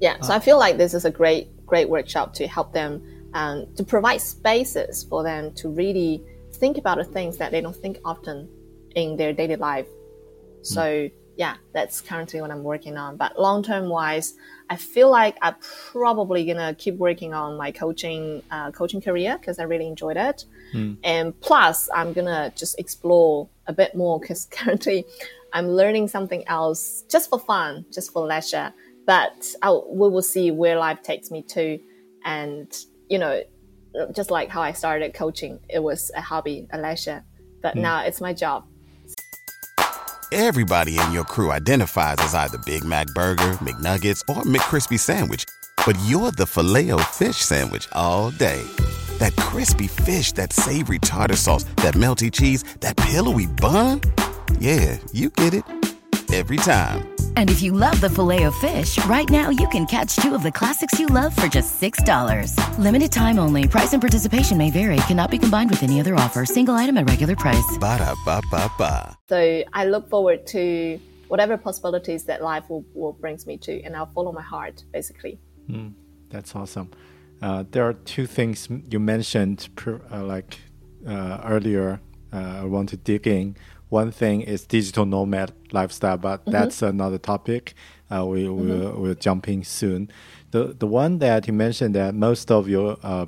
[0.00, 3.02] Yeah, so I feel like this is a great, great workshop to help them
[3.34, 6.22] um, to provide spaces for them to really
[6.54, 8.48] think about the things that they don't think often
[8.94, 9.86] in their daily life.
[10.62, 13.16] So yeah, that's currently what I'm working on.
[13.16, 14.34] But long term wise,
[14.68, 15.54] I feel like I'm
[15.90, 20.44] probably gonna keep working on my coaching uh, coaching career because I really enjoyed it.
[21.02, 25.06] And plus, I'm gonna just explore a bit more because currently
[25.52, 28.72] I'm learning something else just for fun, just for leisure.
[29.06, 31.80] But I'll, we will see where life takes me to.
[32.24, 32.70] And,
[33.10, 33.42] you know,
[34.14, 37.24] just like how I started coaching, it was a hobby, a leisure.
[37.60, 37.82] But hmm.
[37.82, 38.64] now it's my job.
[40.32, 45.44] Everybody in your crew identifies as either Big Mac Burger, McNuggets, or McCrispy Sandwich.
[45.84, 48.62] But you're the filet fish Sandwich all day.
[49.18, 54.00] That crispy fish, that savory tartar sauce, that melty cheese, that pillowy bun.
[54.60, 55.64] Yeah, you get it.
[56.32, 57.19] Every time.
[57.36, 60.44] And if you love the filet of fish, right now you can catch two of
[60.44, 62.54] the classics you love for just $6.
[62.78, 63.66] Limited time only.
[63.66, 64.96] Price and participation may vary.
[65.08, 66.44] Cannot be combined with any other offer.
[66.44, 67.78] Single item at regular price.
[67.80, 69.18] Ba-da-ba-ba-ba.
[69.28, 73.96] So I look forward to whatever possibilities that life will, will brings me to, and
[73.96, 75.38] I'll follow my heart, basically.
[76.30, 76.90] That's awesome.
[77.42, 80.58] Uh, there are two things you mentioned pr- uh, like
[81.06, 82.00] uh, earlier.
[82.32, 83.56] Uh, I want to dig in.
[83.90, 87.74] One thing is digital nomad lifestyle, but that's another topic.
[88.10, 90.10] Uh, we will we'll jump in soon.
[90.52, 93.26] The the one that you mentioned that most of your uh,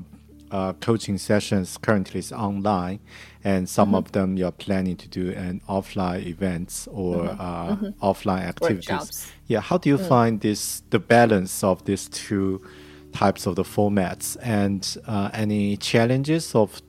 [0.53, 3.01] uh, coaching sessions currently is online,
[3.43, 8.89] and some of them you're planning to do an offline events or uh, offline activities.
[8.89, 9.33] Workshops.
[9.47, 12.65] Yeah, how do you find this the balance of these two
[13.13, 16.81] types of the formats and uh, any challenges of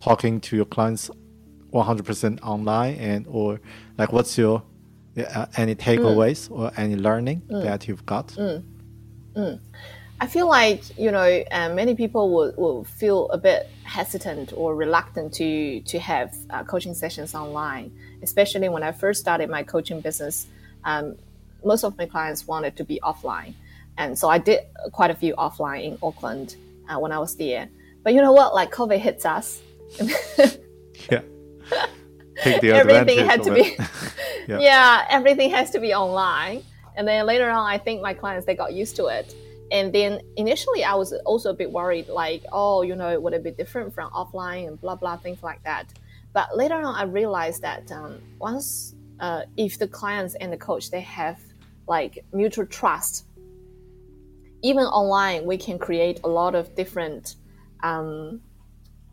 [0.00, 1.10] talking to your clients
[1.72, 3.60] 100% online and or
[3.98, 4.62] like what's your
[5.16, 8.36] uh, any takeaways or any learning that you've got?
[10.20, 14.76] I feel like you know uh, many people will, will feel a bit hesitant or
[14.76, 17.90] reluctant to to have uh, coaching sessions online,
[18.22, 20.46] especially when I first started my coaching business.
[20.84, 21.16] Um,
[21.64, 23.54] most of my clients wanted to be offline,
[23.98, 24.60] and so I did
[24.92, 26.56] quite a few offline in Auckland
[26.88, 27.68] uh, when I was there.
[28.04, 28.54] But you know what?
[28.54, 29.60] Like COVID hits us.
[32.42, 33.76] Take the everything had to be
[34.48, 34.58] Yeah.
[34.58, 35.06] yeah.
[35.08, 36.62] everything has to be online
[36.96, 39.34] and then later on i think my clients they got used to it
[39.70, 43.32] and then initially i was also a bit worried like oh you know it would
[43.32, 45.92] it be different from offline and blah blah things like that
[46.32, 50.90] but later on i realized that um, once uh, if the clients and the coach
[50.90, 51.38] they have
[51.86, 53.26] like mutual trust
[54.62, 57.36] even online we can create a lot of different
[57.82, 58.40] um,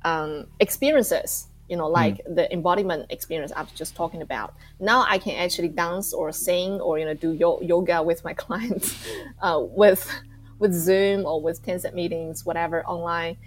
[0.04, 4.54] um, experiences you know, like the embodiment experience I was just talking about.
[4.80, 8.34] Now I can actually dance or sing or you know do yo- yoga with my
[8.44, 8.96] clients,
[9.42, 10.12] uh, with
[10.58, 13.38] with Zoom or with Tencent meetings, whatever online,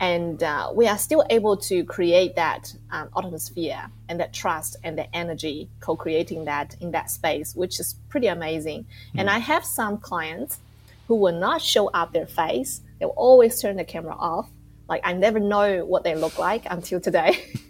[0.00, 4.98] and uh, we are still able to create that um, atmosphere and that trust and
[4.98, 8.86] the energy, co-creating that in that space, which is pretty amazing.
[9.16, 10.58] And I have some clients
[11.06, 14.48] who will not show up their face; they will always turn the camera off.
[14.88, 17.44] Like I never know what they look like until today.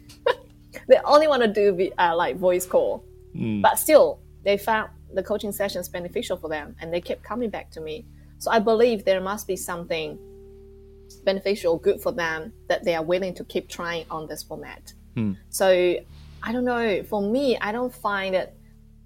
[0.89, 3.61] they only want to do uh, like voice call, hmm.
[3.61, 7.71] but still they found the coaching sessions beneficial for them, and they kept coming back
[7.73, 8.07] to me.
[8.39, 10.19] So I believe there must be something
[11.25, 14.93] beneficial, good for them that they are willing to keep trying on this format.
[15.15, 15.35] Hmm.
[15.51, 15.69] So
[16.43, 17.03] I don't know.
[17.03, 18.55] For me, I don't find it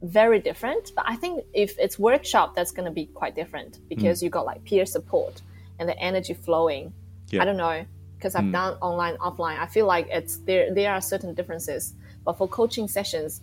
[0.03, 3.83] very different, but I think if it's workshop, that's going to be quite different hmm.
[3.88, 5.42] because you got like peer support
[5.81, 6.92] and the energy flowing.
[7.31, 7.42] Yeah.
[7.42, 7.85] I don't know
[8.22, 9.58] because I've done online, offline.
[9.58, 10.72] I feel like it's there.
[10.72, 13.40] There are certain differences, but for coaching sessions,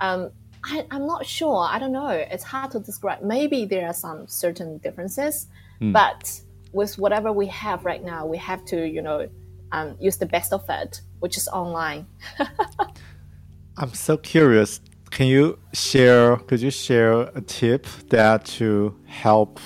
[0.00, 0.30] um,
[0.62, 1.66] I, I'm not sure.
[1.68, 2.10] I don't know.
[2.10, 3.22] It's hard to describe.
[3.22, 5.48] Maybe there are some certain differences,
[5.92, 6.40] but
[6.72, 9.28] with whatever we have right now, we have to, you know,
[9.72, 12.06] um, use the best of it, which is online.
[13.78, 14.80] I'm so curious.
[15.10, 16.36] Can you share?
[16.36, 19.58] Could you share a tip that to help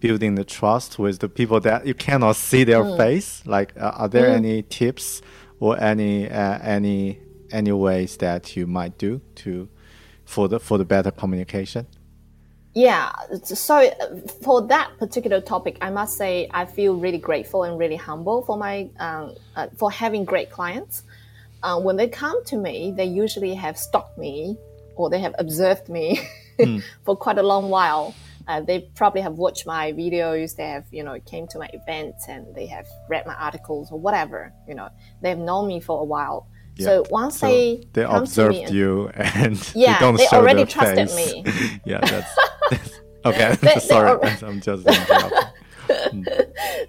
[0.00, 3.42] building the trust with the people that you cannot see their face?
[3.46, 5.22] Like, uh, are there any tips
[5.60, 9.68] or any uh, any any ways that you might do to
[10.24, 11.86] for the for the better communication?
[12.74, 13.10] Yeah.
[13.42, 13.90] So
[14.42, 18.58] for that particular topic, I must say I feel really grateful and really humble for
[18.58, 21.04] my um, uh, for having great clients.
[21.62, 24.58] Uh, when they come to me, they usually have stalked me
[24.94, 26.20] or they have observed me
[27.04, 28.14] for quite a long while.
[28.48, 30.54] Uh, they probably have watched my videos.
[30.56, 33.98] They have, you know, came to my events and they have read my articles or
[33.98, 34.52] whatever.
[34.68, 34.88] You know,
[35.22, 36.48] they have known me for a while.
[36.76, 36.84] Yeah.
[36.86, 40.36] So once So they they observed me and- you and Yeah, they don't they show
[40.36, 41.34] already their trusted face.
[41.34, 41.80] me.
[41.86, 42.38] yeah, that's,
[42.70, 43.54] that's okay.
[43.60, 46.24] They- they Sorry, alre- I'm just interrupting.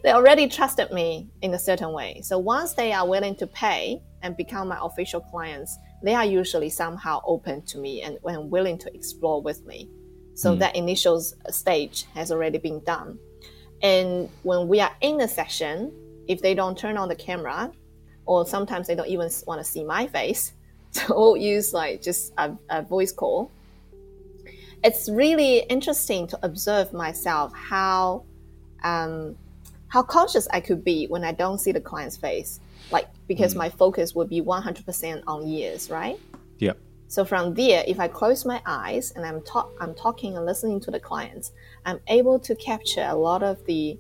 [0.03, 2.21] they already trusted me in a certain way.
[2.23, 6.69] So once they are willing to pay and become my official clients, they are usually
[6.69, 9.89] somehow open to me and, and willing to explore with me.
[10.38, 11.19] So that initial
[11.50, 13.17] stage has already been done.
[13.82, 15.91] And when we are in a session,
[16.28, 17.71] if they don't turn on the camera,
[18.28, 20.54] or sometimes they don't even want to see my face,
[20.91, 23.52] so we'll use like just a, a voice call.
[24.84, 28.23] It's really interesting to observe myself how
[28.84, 29.36] um,
[29.88, 32.60] how conscious I could be when I don't see the client's face.
[32.91, 36.19] Like because my focus would be 100% on ears, right?
[36.60, 36.73] yeah.
[37.07, 40.79] So from there, if I close my eyes and I'm talk, I'm talking and listening
[40.81, 41.51] to the clients,
[41.85, 43.97] I'm able to capture a lot of the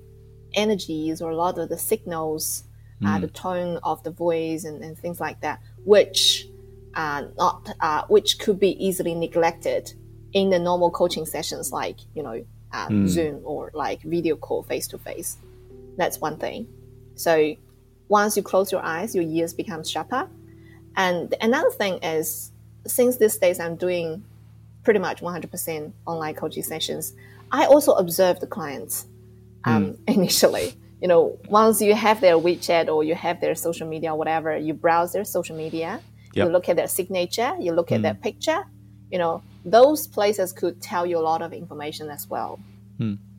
[0.53, 2.63] energies or a lot of the signals,
[3.05, 6.47] uh, the tone of the voice and, and things like that, which
[6.95, 9.93] uh, not uh, which could be easily neglected
[10.33, 12.43] in the normal coaching sessions, like you know
[12.73, 15.37] uh, Zoom or like video call face to face.
[15.95, 16.67] That's one thing.
[17.15, 17.55] So
[18.09, 20.27] once you close your eyes, your ears become sharper.
[20.95, 22.51] And another thing is,
[22.87, 24.23] since these days I'm doing
[24.83, 27.13] pretty much 100% online coaching sessions,
[27.51, 29.05] I also observe the clients
[29.65, 30.73] um, initially.
[31.01, 34.57] You know, once you have their WeChat or you have their social media or whatever,
[34.57, 36.01] you browse their social media,
[36.33, 38.63] you look at their signature, you look at their picture,
[39.11, 42.59] you know, those places could tell you a lot of information as well.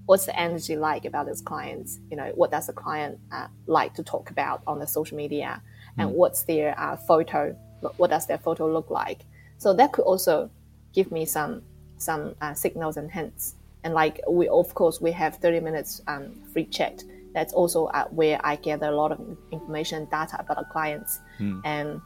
[0.06, 1.98] What's the energy like about those clients?
[2.10, 5.62] You know, what does the client uh, like to talk about on the social media?
[5.98, 7.56] And what's their uh, photo?
[7.96, 9.24] What does their photo look like?
[9.58, 10.50] So that could also
[10.92, 11.62] give me some
[11.98, 13.56] some uh, signals and hints.
[13.84, 17.02] And like we, of course, we have 30 minutes um, free chat.
[17.34, 19.20] That's also uh, where I gather a lot of
[19.52, 21.20] information, data about our clients,
[21.64, 22.00] and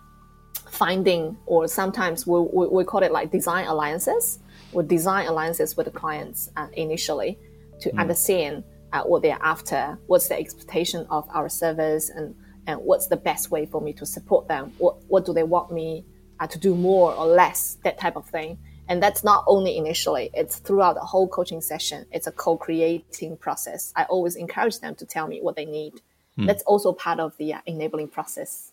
[0.70, 4.38] finding, or sometimes we, we, we call it like design alliances.
[4.72, 7.38] We design alliances with the clients uh, initially
[7.80, 12.34] to understand uh, what they're after, what's the expectation of our service, and
[12.66, 14.72] and what's the best way for me to support them.
[14.78, 16.04] What what do they want me
[16.40, 17.78] uh, to do more or less?
[17.84, 18.58] That type of thing.
[18.88, 22.06] And that's not only initially; it's throughout the whole coaching session.
[22.10, 23.92] It's a co-creating process.
[23.96, 26.00] I always encourage them to tell me what they need.
[26.36, 28.72] That's also part of the uh, enabling process.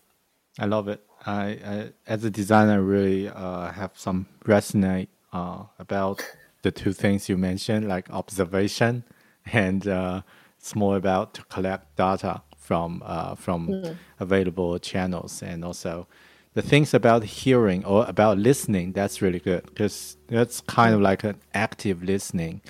[0.58, 1.02] I love it.
[1.26, 6.24] I, I as a designer, really uh, have some resonate uh, about
[6.62, 9.04] the two things you mentioned, like observation,
[9.52, 10.22] and uh,
[10.58, 16.06] it's more about to collect data from uh, from available channels, and also
[16.54, 18.92] the things about hearing or about listening.
[18.92, 22.60] That's really good because that's kind of like an active listening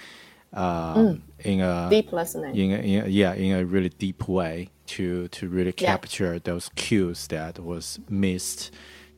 [0.53, 2.55] um, in a Deep listening.
[2.57, 5.93] in a, in a, yeah in a really deep way to to really Yeah.
[5.93, 8.71] capture those cues that was missed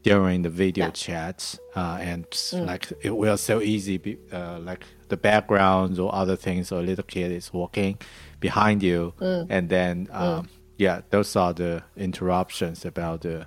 [0.02, 0.90] during the video Yeah.
[0.90, 3.98] chats, uh, and like it was so easy.
[3.98, 7.98] Be, uh, like the backgrounds or other things, or a little kid is walking
[8.40, 13.46] behind you, and then um, yeah, those are the interruptions about the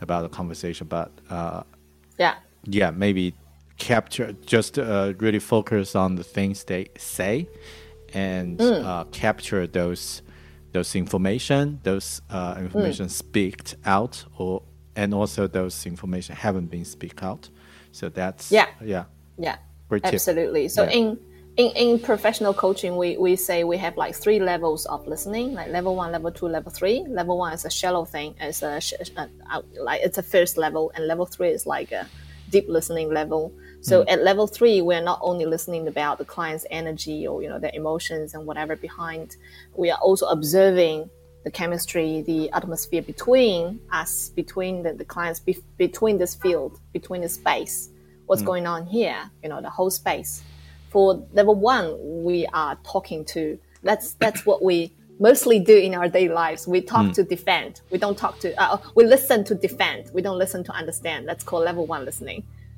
[0.00, 0.86] about the conversation.
[0.88, 1.62] But uh,
[2.18, 2.34] Yeah.
[2.64, 3.34] yeah, maybe
[3.78, 7.48] capture just uh, really focus on the things they say
[8.12, 8.84] and Mm.
[8.84, 10.22] uh, capture those
[10.72, 12.60] those information, those uh, Mm.
[12.64, 14.62] information speaked out, or
[14.94, 17.50] and also those information haven't been speak out.
[17.92, 18.66] So that's Yeah.
[18.84, 19.04] yeah,
[19.38, 19.56] Yeah,
[19.88, 20.14] Great tip.
[20.14, 20.68] absolutely.
[20.68, 20.90] So Yeah.
[20.90, 21.18] in,
[21.60, 25.68] in in professional coaching, we, we say we have like three levels of listening, like
[25.68, 27.04] level one, level two, level three.
[27.08, 28.80] Level one is a shallow thing, it's a
[29.16, 32.06] uh, like it's a first level, and level three is like a
[32.50, 33.52] deep listening level.
[33.82, 37.58] So at level three, we're not only listening about the client's energy or you know
[37.58, 39.36] their emotions and whatever behind,
[39.74, 41.10] we are also observing
[41.44, 47.22] the chemistry, the atmosphere between us, between the, the clients, be, between this field, between
[47.22, 47.88] the space,
[48.26, 50.42] what's going on here, you know, the whole space.
[50.90, 53.58] For level one, we are talking to.
[53.82, 56.66] That's that's what we mostly do in our daily lives.
[56.66, 57.80] We talk to defend.
[57.90, 58.60] We don't talk to.
[58.60, 60.10] Uh, we listen to defend.
[60.12, 61.28] We don't listen to understand.
[61.28, 62.42] That's called level one listening.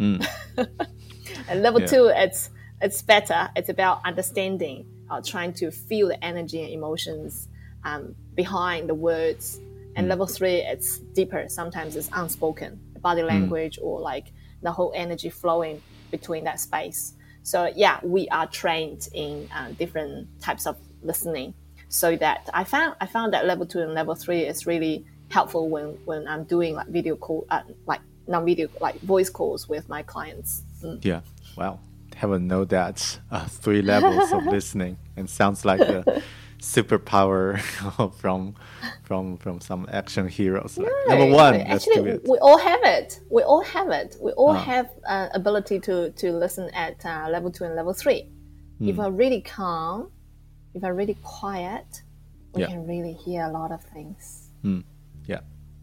[1.48, 1.86] and level Yeah.
[1.86, 2.50] two, it's
[2.80, 3.48] it's better.
[3.56, 7.48] It's about understanding, uh, trying to feel the energy and emotions
[7.84, 9.60] um, behind the words.
[9.94, 11.44] And level three, it's deeper.
[11.48, 14.32] Sometimes it's unspoken, body language or like
[14.62, 17.14] the whole energy flowing between that space.
[17.42, 21.54] So yeah, we are trained in uh, different types of listening.
[21.88, 25.68] So that I found I found that level two and level three is really helpful
[25.68, 30.02] when when I'm doing like video call, uh, like non-video, like voice calls with my
[30.02, 30.62] clients.
[30.82, 31.04] Mm.
[31.04, 31.20] yeah.
[31.56, 31.80] Wow,
[32.14, 36.22] haven't know that uh, three levels of listening, and sounds like a
[36.62, 37.60] superpower
[38.20, 38.54] from
[39.02, 40.78] from from some action heroes.
[40.78, 41.32] Like, Number Right.
[41.44, 42.28] one, let's Actually, do it.
[42.28, 43.20] we all have it.
[43.30, 44.16] We all have it.
[44.20, 44.64] We all Ah.
[44.72, 48.28] have uh, ability to to listen at uh, level two and level three.
[48.80, 49.00] If Hmm.
[49.02, 50.10] I'm really calm,
[50.74, 52.02] if I'm really quiet,
[52.54, 52.68] we Yeah.
[52.70, 54.48] can really hear a lot of things.
[55.32, 55.40] Yeah,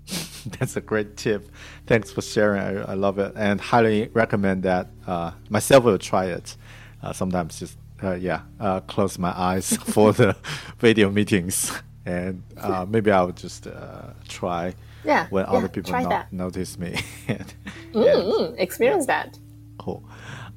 [0.60, 1.42] that's a great tip.
[1.88, 2.62] Thanks for sharing.
[2.62, 4.88] I, I love it and highly recommend that.
[5.08, 6.56] Uh, myself will try it.
[7.04, 10.36] Uh, sometimes just uh, yeah, uh, close my eyes for the
[10.80, 11.72] video meetings,
[12.06, 14.74] and uh, maybe I'll just uh, try
[15.04, 16.34] Yeah, when yeah, other people not that.
[16.34, 16.96] notice me.
[17.28, 17.54] and,
[17.94, 19.38] Mm, experience that.
[19.78, 20.04] Cool.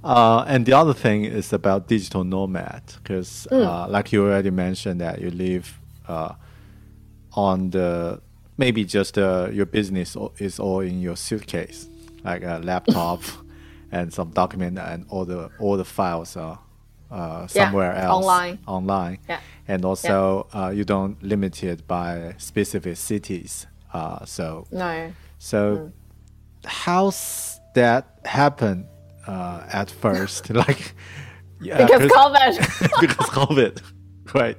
[0.05, 3.65] Uh, and the other thing is about digital nomad, because Mm.
[3.67, 5.79] uh, like you already mentioned that you live
[6.09, 6.35] uh,
[7.33, 8.21] on the
[8.59, 11.89] maybe just uh, your business is all in your suitcase,
[12.25, 13.23] like a laptop
[13.93, 16.59] and some document and all the all the files are
[17.13, 18.59] uh, somewhere else online.
[18.67, 19.19] online.
[19.29, 19.41] Yeah.
[19.69, 23.67] And also uh, you don't limit it by specific cities.
[23.93, 25.13] Uh, so No.
[25.39, 25.93] so,
[26.65, 28.87] how's that happen
[29.27, 30.51] uh, at first?
[30.65, 30.95] like,
[31.61, 33.01] yeah, Because 'cause- COVID.
[33.01, 33.83] because COVID,
[34.35, 34.57] right?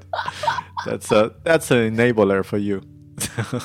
[0.85, 2.81] That's a that's an enabler for you.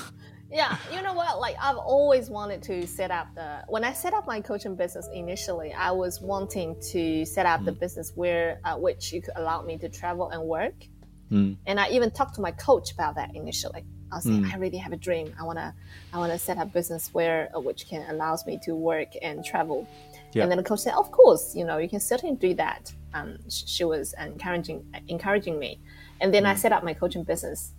[0.51, 1.13] Yeah, you know
[1.61, 3.65] I've always wanted to set up the.
[3.69, 7.73] When I set up my coaching business initially, I was wanting to set up the
[7.73, 10.75] business where uh, which you could allow me to travel and work.
[11.67, 13.85] And I even talked to my coach about that initially.
[14.11, 15.35] I was saying, I really have a dream.
[15.39, 15.75] I wanna,
[16.15, 19.87] I wanna set up business where uh, which can allows me to work and travel.
[20.33, 20.43] Yeah.
[20.43, 23.39] And then the coach said, "Of course, you know, you can certainly do that." Um,
[23.49, 25.81] she was encouraging, encouraging me.
[26.21, 27.73] And then I set up my coaching business.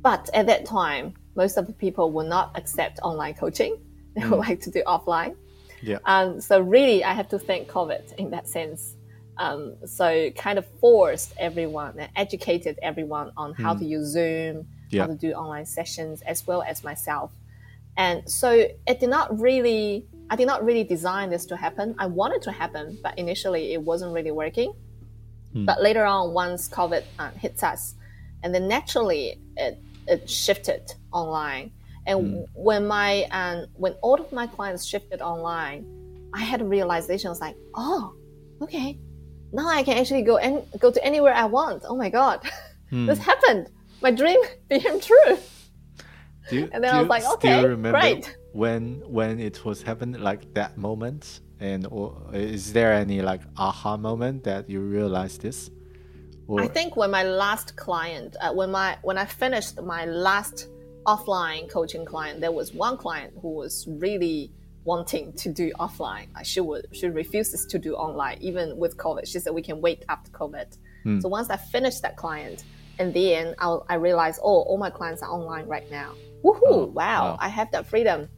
[0.00, 3.74] But at that time, most of the people will not accept online coaching.
[4.14, 5.32] They would like to do offline.
[5.90, 8.80] yeah, Um, so really, I have to thank COVID in that sense.
[9.44, 9.60] Um,
[9.98, 10.06] so
[10.46, 14.54] kind of forced everyone and educated everyone on how to use Zoom,
[14.90, 15.02] Yeah.
[15.02, 17.30] how to do online sessions, as well as myself.
[18.06, 18.48] And so
[18.90, 19.84] it did not really,
[20.32, 21.86] I did not really design this to happen.
[22.04, 24.70] I wanted to happen, but initially it wasn't really working.
[25.68, 27.82] But later on, once COVID uh, hits us,
[28.42, 29.22] and then naturally
[29.56, 29.74] it,
[30.14, 30.82] it shifted
[31.12, 31.72] online.
[32.06, 35.84] And when my um, when all of my clients shifted online,
[36.32, 37.28] I had a realization.
[37.28, 38.14] I was like, oh,
[38.62, 38.98] okay,
[39.52, 41.82] now I can actually go and go to anywhere I want.
[41.86, 42.40] Oh my god,
[42.90, 43.68] this happened.
[44.00, 45.38] My dream became true.
[46.48, 50.20] do you, And then I was like, still okay, remember when when it was happening,
[50.20, 51.40] like that moment?
[51.60, 55.70] And or, is there any like aha moment that you realized this?
[56.46, 60.68] Or, I think when my last client, uh, when my when I finished my last
[61.08, 64.52] offline coaching client, there was one client who was really
[64.84, 66.28] wanting to do offline.
[66.36, 69.26] Uh, she would she refuses to do online even with COVID.
[69.26, 70.68] She said we can wait after COVID.
[71.04, 71.20] Hmm.
[71.20, 72.64] So once I finished that client,
[72.98, 76.10] and then I, I realized oh all my clients are online right now.
[76.44, 76.60] Woohoo!
[76.66, 77.36] Oh, wow, wow.
[77.40, 78.28] I have that freedom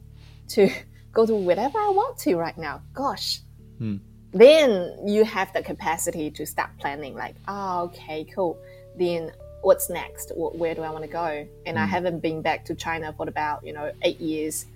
[0.54, 0.70] to
[1.12, 2.82] go to whatever I want to right now.
[2.94, 3.40] Gosh.
[3.78, 3.96] Hmm.
[4.32, 8.62] Then you have the capacity to start planning, like, oh, okay, cool.
[8.96, 9.32] Then
[9.62, 10.30] what's next?
[10.30, 11.46] Wh- Where do I want to go?
[11.66, 14.66] And I haven't been back to China for about, you know, eight years.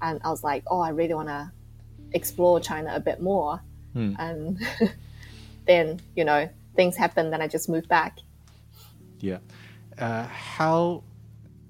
[0.00, 1.50] And I was like, oh, I really want to
[2.12, 3.60] explore China a bit more.
[3.94, 4.58] And
[5.66, 7.30] then, you know, things happen.
[7.30, 8.18] Then I just moved back.
[9.20, 9.38] Yeah.
[9.98, 11.02] Uh, how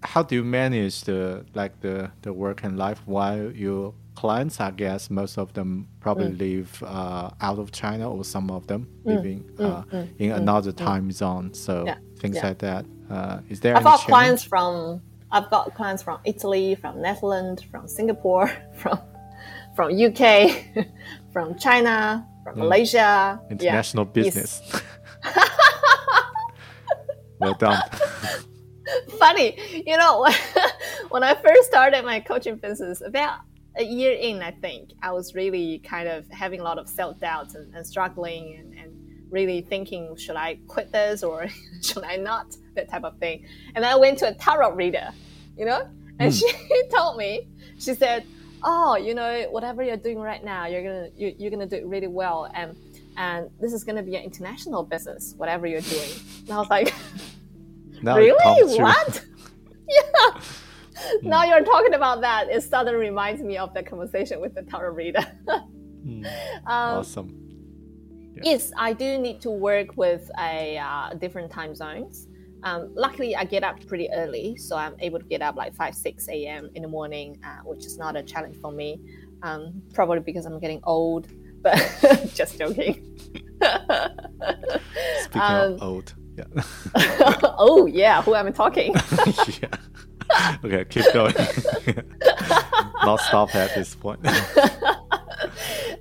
[0.02, 4.60] how do you manage the like the the work and life while your clients?
[4.60, 6.38] I guess most of them probably Mm.
[6.38, 9.82] live uh, out of China, or some of them living uh,
[10.18, 11.52] in another time zone.
[11.54, 12.46] So mm, Yeah, things yeah.
[12.46, 12.86] like that.
[13.10, 17.88] Uh, is there I've got clients from I've got clients from Italy, from Netherlands, from
[17.88, 18.98] Singapore, from
[19.76, 20.64] from UK,
[21.32, 23.40] from China, from Malaysia.
[23.50, 24.14] International Yes.
[24.14, 24.82] business?
[27.40, 27.82] well done.
[29.18, 29.56] Funny,
[29.86, 30.28] you know,
[31.08, 33.40] when I first started my coaching business, about
[33.76, 37.18] a year in, I think I was really kind of having a lot of self
[37.18, 38.71] doubts and, and struggling and
[39.32, 41.48] really thinking, should I quit this or
[41.82, 42.56] should I not?
[42.74, 43.44] That type of thing.
[43.74, 45.10] And I went to a tarot reader,
[45.58, 46.46] you know, and she
[46.94, 48.24] told me, she said,
[48.62, 51.86] "Oh, you know, whatever you're doing right now, you're gonna you, you're gonna do it
[51.86, 52.76] really well, and
[53.18, 56.10] and this is gonna be an international business, whatever you're doing."
[56.44, 56.94] And I was like.
[58.04, 58.80] Now Really?
[58.82, 59.24] What?
[59.88, 60.40] yeah.
[61.22, 62.48] Now you're talking about that.
[62.50, 65.24] It suddenly reminds me of the conversation with the tarot reader.
[65.48, 66.26] um,
[66.66, 67.41] Awesome.
[68.42, 72.28] Yes, I do need to work with a uh, different time zones.
[72.64, 75.94] Um, luckily, I get up pretty early, so I'm able to get up like 5,
[75.94, 76.70] 6 a.m.
[76.74, 79.00] in the morning, uh, which is not a challenge for me.
[79.42, 81.26] Um, probably because I'm getting old,
[81.62, 81.74] but
[82.34, 83.18] just joking.
[85.22, 86.44] Speaking Um, of old, yeah.
[87.58, 88.94] oh, yeah, who am I talking?
[89.60, 89.68] yeah.
[90.64, 91.34] Okay, keep going.
[93.04, 94.24] Not stop at this point.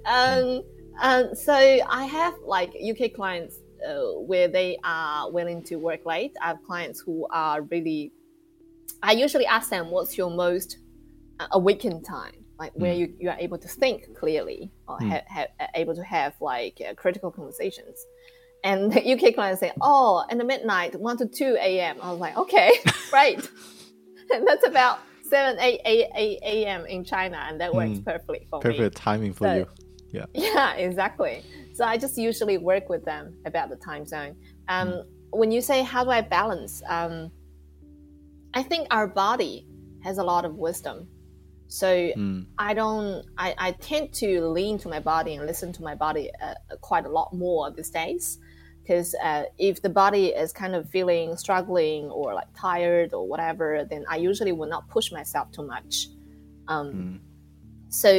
[0.05, 0.61] um,
[1.02, 3.56] um, so I have like UK clients
[3.88, 6.34] uh, where they are willing to work late.
[6.41, 8.14] I have clients who are really.
[9.04, 10.78] I usually ask them, "What's your most
[11.39, 12.45] uh, awakened time?
[12.60, 16.34] Like where you, you are able to think clearly or ha- ha- able to have
[16.39, 18.06] like uh, critical conversations."
[18.64, 22.20] And the UK clients say, "Oh, in the midnight, one to two a.m." I was
[22.20, 22.72] like, "Okay,
[23.14, 23.41] right."
[24.34, 28.60] and that's about 7 8, 8, 8 a.m in china and that works perfectly for
[28.60, 29.68] me Perfect timing for So- you.
[30.12, 30.26] Yeah.
[30.34, 31.43] yeah, exactly.
[31.74, 34.36] So I just usually work with them about the time zone.
[34.68, 37.32] Um, When you say how do I balance, um,
[38.53, 39.66] I think our body
[40.03, 41.07] has a lot of wisdom.
[41.68, 42.47] So Mm.
[42.57, 43.26] I don't.
[43.38, 47.05] I, I tend to lean to my body and listen to my body uh, quite
[47.05, 48.39] a lot more these days.
[48.82, 53.86] Because uh, if the body is kind of feeling struggling or like tired or whatever,
[53.89, 56.07] then I usually will not push myself too much.
[56.68, 57.22] Um,
[57.89, 58.09] So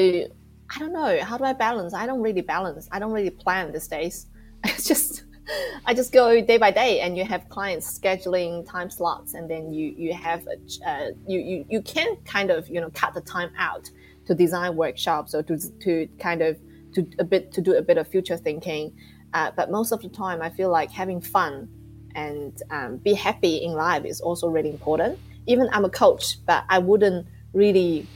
[0.74, 1.18] I don't know.
[1.22, 1.92] How do I balance?
[1.92, 2.88] I don't really balance.
[2.90, 4.26] I don't really plan these days.
[4.64, 5.24] It's just
[5.86, 9.72] I just go day by day, and you have clients scheduling time slots, and then
[9.72, 13.20] you you have a, uh, you you you can kind of you know cut the
[13.20, 13.90] time out
[14.26, 16.58] to design workshops or to to kind of
[16.94, 18.92] to a bit to do a bit of future thinking.
[19.34, 21.68] Uh, but most of the time, I feel like having fun
[22.14, 25.18] and um, be happy in life is also really important.
[25.46, 28.06] Even I'm a coach, but I wouldn't really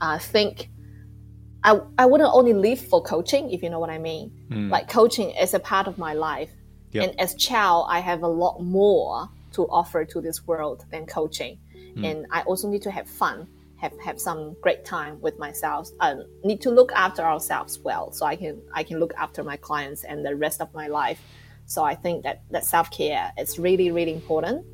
[0.00, 0.70] uh, think
[1.66, 4.30] I, I wouldn't only live for coaching, if you know what I mean.
[4.70, 6.50] Like coaching is a part of my life.
[6.92, 7.04] Yep.
[7.04, 11.58] And as Ciao, I have a lot more to offer to this world than coaching.
[12.04, 13.48] And I also need to have fun,
[13.78, 15.88] have, have some great time with myself.
[16.00, 19.56] Um, need to look after ourselves well, so I can I can look after my
[19.56, 21.20] clients and the rest of my life.
[21.66, 24.64] So I think that that self care is really really important.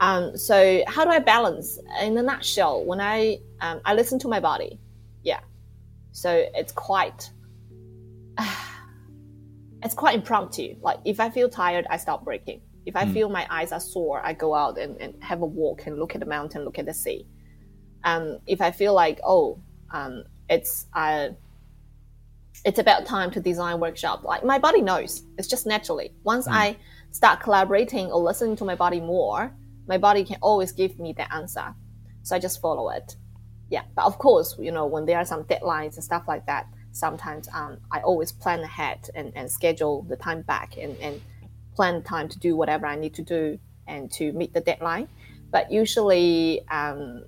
[0.00, 1.78] Um, so how do I balance?
[2.00, 4.78] In a nutshell, when I um, I listen to my body,
[5.22, 5.40] yeah.
[6.14, 7.28] So it's quite
[9.82, 10.76] it's quite impromptu.
[10.80, 12.62] Like if I feel tired, I stop working.
[12.86, 15.86] If I feel my eyes are sore, I go out and, and have a walk
[15.86, 17.26] and look at the mountain, look at the sea.
[18.04, 19.60] Um, if I feel like oh,
[19.90, 21.30] um, it's uh,
[22.64, 24.22] it's about time to design workshop.
[24.22, 25.24] Like my body knows.
[25.36, 26.12] It's just naturally.
[26.22, 26.76] Once I
[27.10, 29.52] start collaborating or listening to my body more,
[29.88, 31.74] my body can always give me the answer.
[32.22, 33.16] So I just follow it.
[33.74, 36.68] Yeah, but of course, you know, when there are some deadlines and stuff like that,
[36.92, 41.20] sometimes um, I always plan ahead and, and schedule the time back and, and
[41.74, 43.58] plan time to do whatever I need to do
[43.88, 45.08] and to meet the deadline.
[45.50, 47.24] But usually, um,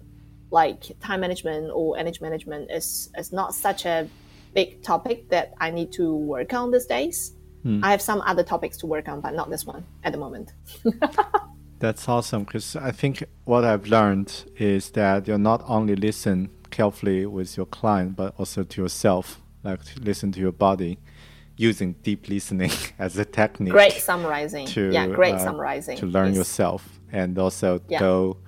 [0.53, 4.09] like time management or energy management is, is not such a
[4.55, 7.33] big topic that I need to work on these days.
[7.83, 10.53] I have some other topics to work on, but not this one at the moment.
[11.79, 17.27] That's awesome because I think what I've learned is that you're not only listen carefully
[17.27, 20.99] with your client, but also to yourself, like to listen to your body,
[21.59, 23.73] using deep listening as a technique.
[23.73, 24.67] Great summarizing.
[24.69, 25.99] To, yeah, great uh, summarizing.
[25.99, 26.37] To learn Yes.
[26.37, 28.01] yourself and also Yeah.
[28.01, 28.39] go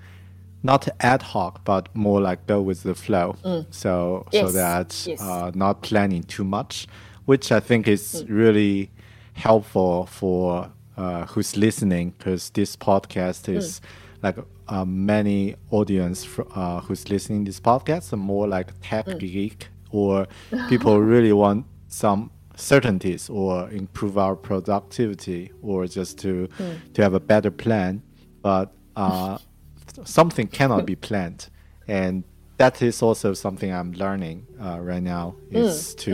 [0.62, 3.37] not ad hoc, but more like go with the flow.
[3.43, 4.33] So so Mm.
[4.33, 5.20] Yes, that yes.
[5.20, 6.87] uh, not planning too much,
[7.26, 8.26] which I think is Mm.
[8.29, 8.91] really
[9.35, 13.57] helpful for uh, who's listening because this podcast Mm.
[13.57, 13.80] is
[14.22, 14.36] like
[14.68, 19.18] uh, many audience fr- uh, who's listening this podcast are more like tech Mm.
[19.20, 20.26] geek or
[20.68, 26.74] people really want some certainties or improve our productivity or just to Mm.
[26.94, 28.03] to have a better plan
[28.42, 29.38] but uh,
[30.05, 31.49] something cannot be planned
[31.86, 32.24] and
[32.57, 35.64] that is also something i'm learning uh, right now Mm.
[35.64, 36.12] is to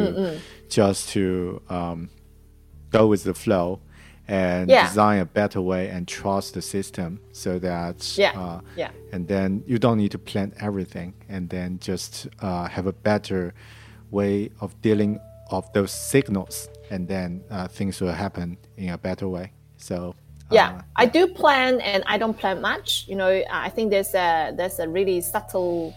[0.69, 2.09] just to um,
[2.91, 3.81] go with the flow
[4.29, 4.89] and Yeah.
[4.89, 8.91] design a better way and trust the system so that Yeah, uh, yeah.
[9.13, 13.53] and then you don't need to plan everything and then just uh, have a better
[14.11, 15.21] way of dealing
[15.51, 19.53] of those signals and then uh, things will happen in a better way.
[19.77, 20.15] So
[20.51, 23.07] yeah uh, i do plan and i don't plan much.
[23.09, 25.95] You know i think there's a there's a really subtle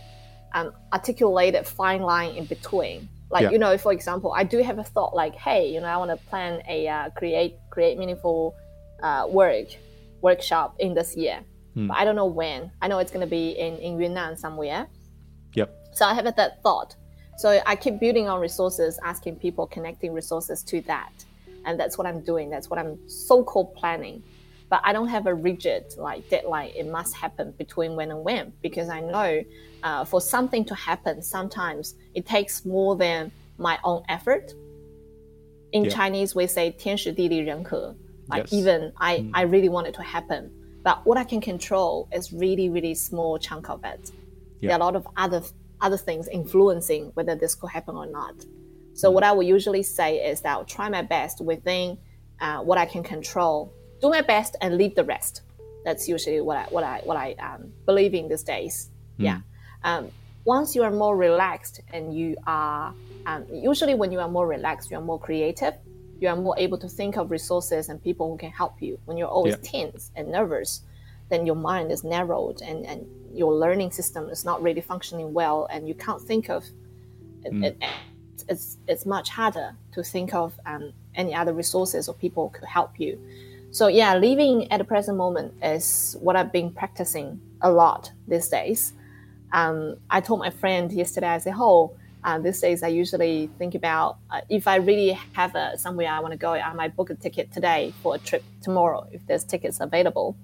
[0.53, 3.51] um, articulated fine line in between like Yeah.
[3.51, 6.11] you know for example i do have a thought like hey you know i want
[6.11, 8.55] to plan a uh, create create meaningful
[9.03, 9.67] uh, work
[10.21, 11.39] workshop in this year
[11.73, 11.87] Hmm.
[11.87, 14.87] but i don't know when i know it's going to be in in yunnan somewhere
[15.53, 16.95] yep so I have that thought.
[17.37, 21.11] So I keep building on resources, asking people, connecting resources to that.
[21.65, 22.51] And that's what I'm doing.
[22.51, 24.21] That's what I'm so called planning
[24.68, 26.70] But I don't have a rigid like deadline.
[26.74, 29.42] It must happen between when and when because I know
[29.82, 34.54] uh, for something to happen, sometimes it takes more than my own effort.
[35.72, 35.90] In Yeah.
[35.90, 37.94] Chinese, we say 天时地利人和.
[38.28, 38.52] Like Yes.
[38.52, 40.50] even I, I really want it to happen.
[40.82, 44.12] But what I can control is really, really small chunk of it
[44.62, 45.42] there are a lot of other
[45.80, 48.34] other things influencing whether this could happen or not.
[48.94, 51.98] So what I would usually say is that I'll try my best within
[52.40, 55.41] uh, what I can control, do my best, and leave the rest.
[55.83, 58.89] That's usually what I what I what I um, believe in these days.
[59.17, 59.41] Yeah.
[59.83, 60.11] Um,
[60.45, 62.93] once you are more relaxed and you are
[63.25, 65.73] um, usually when you are more relaxed, you are more creative.
[66.19, 68.97] You are more able to think of resources and people who can help you.
[69.05, 69.69] When you're always Yeah.
[69.71, 70.81] tense and nervous,
[71.29, 75.67] then your mind is narrowed and, and your learning system is not really functioning well
[75.69, 76.63] and you can't think of
[77.43, 77.83] it, it,
[78.47, 82.99] it's, it's much harder to think of um, any other resources or people could help
[82.99, 83.19] you
[83.77, 88.47] so yeah living at the present moment is what i've been practicing a lot these
[88.49, 88.93] days
[89.53, 91.91] um, i told my friend yesterday i said oh
[92.23, 96.19] uh, these days i usually think about uh, if i really have a, somewhere i
[96.19, 99.43] want to go i might book a ticket today for a trip tomorrow if there's
[99.43, 100.35] tickets available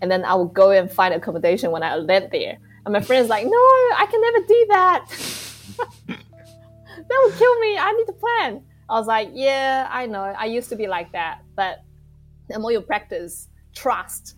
[0.00, 2.58] and then I will go and find accommodation when I land there.
[2.84, 5.06] And my friend's like, "No, I can never do that.
[6.08, 7.78] that would kill me.
[7.78, 10.22] I need to plan." I was like, "Yeah, I know.
[10.22, 11.82] I used to be like that, but
[12.48, 14.36] the more you practice trust,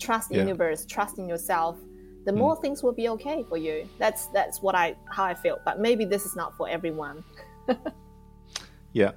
[0.00, 0.44] trust the Yeah.
[0.44, 1.78] universe, trust in yourself,
[2.26, 3.88] the more things will be okay for you.
[3.98, 5.58] That's that's what I how I feel.
[5.64, 7.24] But maybe this is not for everyone.
[8.92, 9.10] Yeah,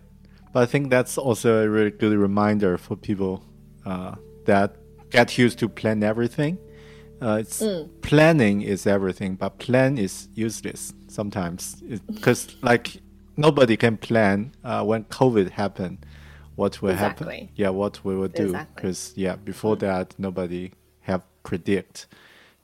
[0.54, 3.44] but I think that's also a really good reminder for people
[3.86, 4.16] uh,
[4.46, 4.76] that
[5.12, 6.58] get used to plan everything.
[7.22, 7.64] Uh, it's
[8.02, 11.76] planning is everything, but plan is useless sometimes
[12.08, 12.98] because like
[13.36, 16.00] nobody can plan uh, when COVID happened.
[16.58, 17.50] What will happen?
[17.56, 18.46] Yeah, what we will do?
[18.46, 18.74] Exactly.
[18.76, 22.08] Because yeah, before that nobody have predict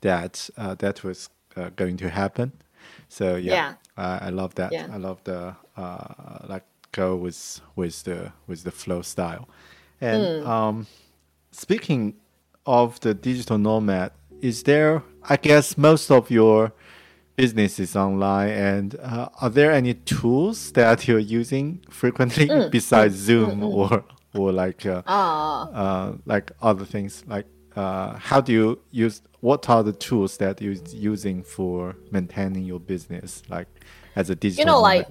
[0.01, 2.51] that uh, that was uh, going to happen.
[3.07, 3.73] So yeah, Yeah.
[3.97, 4.71] Uh, I love that.
[4.71, 4.87] Yeah.
[4.91, 9.47] I love the uh, like go with with the with the flow style.
[10.01, 10.49] And Hmm.
[10.49, 10.87] um,
[11.51, 12.15] speaking
[12.65, 15.03] of the digital nomad, is there?
[15.29, 16.71] I guess most of your
[17.35, 22.69] business is online, and uh, are there any tools that you're using frequently Hmm.
[22.71, 24.03] besides Zoom or
[24.35, 25.69] or like uh, Ah.
[25.73, 27.23] uh, like other things?
[27.27, 29.21] Like uh, how do you use?
[29.41, 33.67] What are the tools that you're using for maintaining your business, like
[34.15, 34.61] as a digital?
[34.61, 35.07] you know, like,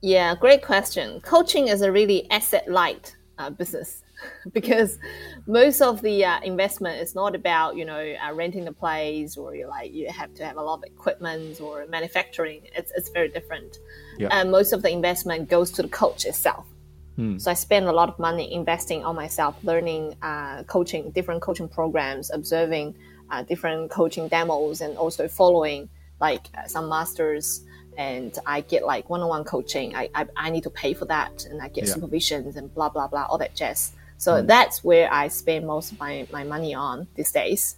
[0.00, 1.20] yeah, great question.
[1.20, 4.02] Coaching is a really asset light uh, business
[4.52, 4.98] because
[5.46, 9.54] most of the uh, investment is not about you know uh, renting the place or
[9.54, 12.62] you like you have to have a lot of equipment or manufacturing.
[12.76, 13.78] It's it's very different.
[14.18, 14.28] Yeah.
[14.30, 16.66] And most of the investment goes to the coach itself.
[17.38, 21.68] So I spend a lot of money investing on myself, learning uh, coaching, different coaching
[21.68, 22.96] programs, observing
[23.30, 25.88] uh, different coaching demos, and also following
[26.20, 27.63] like uh, some masters.
[27.96, 29.94] And I get like one-on-one coaching.
[29.94, 31.94] I, I, I need to pay for that, and I get Yeah.
[31.94, 33.92] supervisions and blah blah blah, all that jazz.
[34.16, 37.76] So that's where I spend most of my, my money on these days.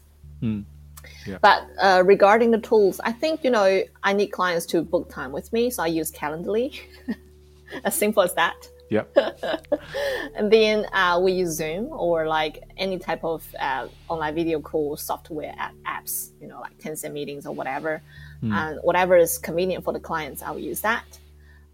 [1.26, 1.38] Yeah.
[1.40, 5.32] But uh, regarding the tools, I think you know I need clients to book time
[5.32, 6.78] with me, so I use Calendly.
[7.84, 8.68] as simple as that.
[8.90, 9.16] Yep.
[10.36, 14.96] And then uh, we use Zoom or like any type of uh, online video call
[14.96, 15.54] software
[15.86, 18.02] apps, you know, like Tencent meetings or whatever.
[18.42, 21.04] And whatever is convenient for the clients, I will use that.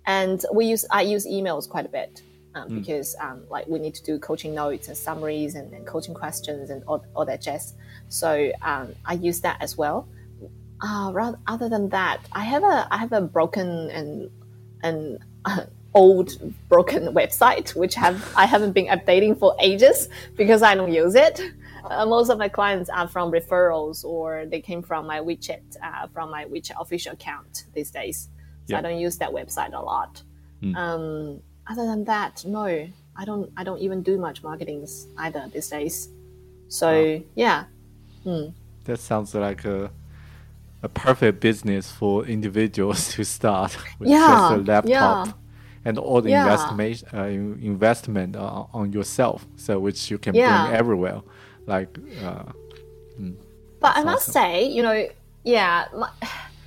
[0.06, 2.22] And we use I use emails quite a bit
[2.54, 6.14] um, because um, like we need to do coaching notes and summaries and, and coaching
[6.14, 7.74] questions and all, all that jazz.
[8.08, 10.08] So um, I use that as well.
[10.80, 14.30] Uh, rather, other than that, I have a I have a broken and
[14.82, 15.18] and
[15.95, 16.30] old
[16.68, 21.40] broken website which have I haven't been updating for ages because I don't use it.
[21.84, 26.07] Uh, most of my clients are from referrals or they came from my WeChat uh,
[26.09, 28.28] from my WeChat official account these days.
[28.66, 28.78] So Yeah.
[28.78, 30.22] I don't use that website a lot.
[30.76, 32.64] Um, other than that, no,
[33.16, 33.51] I don't.
[33.57, 34.86] I don't even do much marketing
[35.18, 36.09] either these days.
[36.68, 37.64] So yeah,
[38.84, 39.90] That sounds like a
[40.82, 45.32] a perfect business for individuals to start with Yeah, just a laptop yeah.
[45.85, 46.43] And all the Yeah.
[46.43, 47.24] investment uh,
[47.72, 50.62] investment uh, on yourself, so which you can Yeah.
[50.62, 51.22] bring everywhere.
[51.66, 51.89] Like
[52.20, 52.45] uh,
[53.80, 55.09] But I must say, you know,
[55.45, 56.09] yeah, my,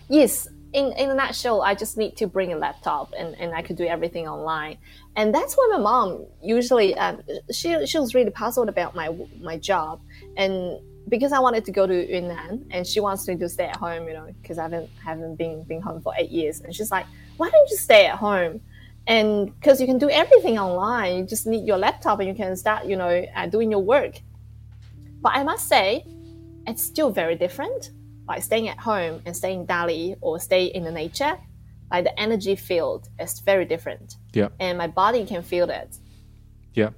[0.09, 0.47] yes.
[0.73, 3.77] In in a nutshell, I just need to bring a laptop and, and I could
[3.77, 4.77] do everything online.
[5.15, 9.07] And that's why my mom usually um, she she was really puzzled about my
[9.39, 10.01] my job
[10.35, 10.53] and
[11.07, 14.07] because I wanted to go to Yunnan and she wants me to stay at home,
[14.07, 16.59] you know, because I haven't haven't been been home for eight years.
[16.59, 17.05] And she's like,
[17.37, 18.59] why don't you stay at home?
[19.07, 22.55] And because you can do everything online, you just need your laptop and you can
[22.55, 24.19] start, you know, uh, doing your work.
[25.21, 26.05] But I must say,
[26.67, 27.91] it's still very different.
[28.27, 31.37] Like staying at home and staying in Dali or stay in the nature,
[31.91, 35.89] like the energy field is very different, yeah, and my body can feel that
[36.73, 36.89] yeah,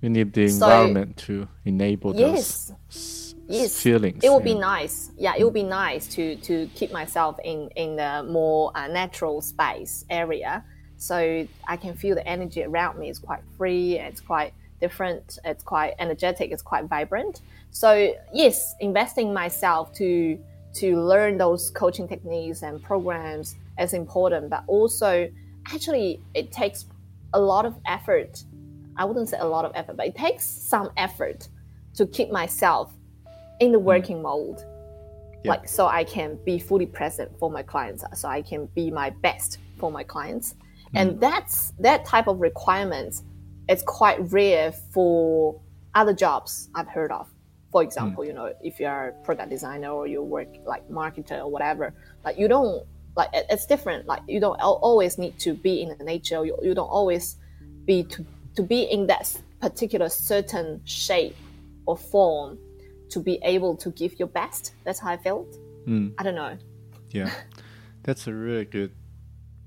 [0.00, 3.78] you need the So- environment to enable Yes, those yes.
[3.82, 4.24] feelings.
[4.24, 5.10] It would be nice.
[5.18, 9.42] Yeah, it would be nice to to keep myself in in the more uh, natural
[9.42, 10.64] space area,
[11.06, 13.98] so I can feel the energy around me is quite free.
[13.98, 15.38] It's quite different.
[15.44, 16.50] It's quite energetic.
[16.50, 17.42] It's quite vibrant.
[17.70, 20.38] So yes, investing myself to
[20.74, 25.30] to learn those coaching techniques and programs is important, but also
[25.72, 26.86] actually it takes
[27.32, 28.42] a lot of effort.
[28.96, 31.48] I wouldn't say a lot of effort, but it takes some effort
[31.94, 32.92] to keep myself
[33.60, 33.82] in the mm.
[33.82, 34.62] working mode
[35.44, 35.52] Yeah.
[35.52, 39.10] like so i can be fully present for my clients so i can be my
[39.10, 40.54] best for my clients
[40.94, 41.20] and mm.
[41.20, 43.22] that's that type of requirements
[43.68, 45.60] is quite rare for
[45.94, 47.28] other jobs i've heard of.
[47.72, 48.28] For example mm.
[48.28, 52.38] you know if you're a product designer or you work like marketer or whatever like
[52.38, 52.86] you don't
[53.16, 54.06] like it's different.
[54.06, 56.44] Like you don't always need to be in the nature.
[56.44, 57.36] You, you don't always
[57.84, 58.26] be to
[58.56, 61.36] to be in that particular certain shape
[61.86, 62.58] or form
[63.10, 64.74] to be able to give your best.
[64.84, 65.56] That's how I felt.
[65.86, 66.14] Mm.
[66.18, 66.56] I don't know.
[67.10, 67.30] Yeah,
[68.02, 68.92] that's a really good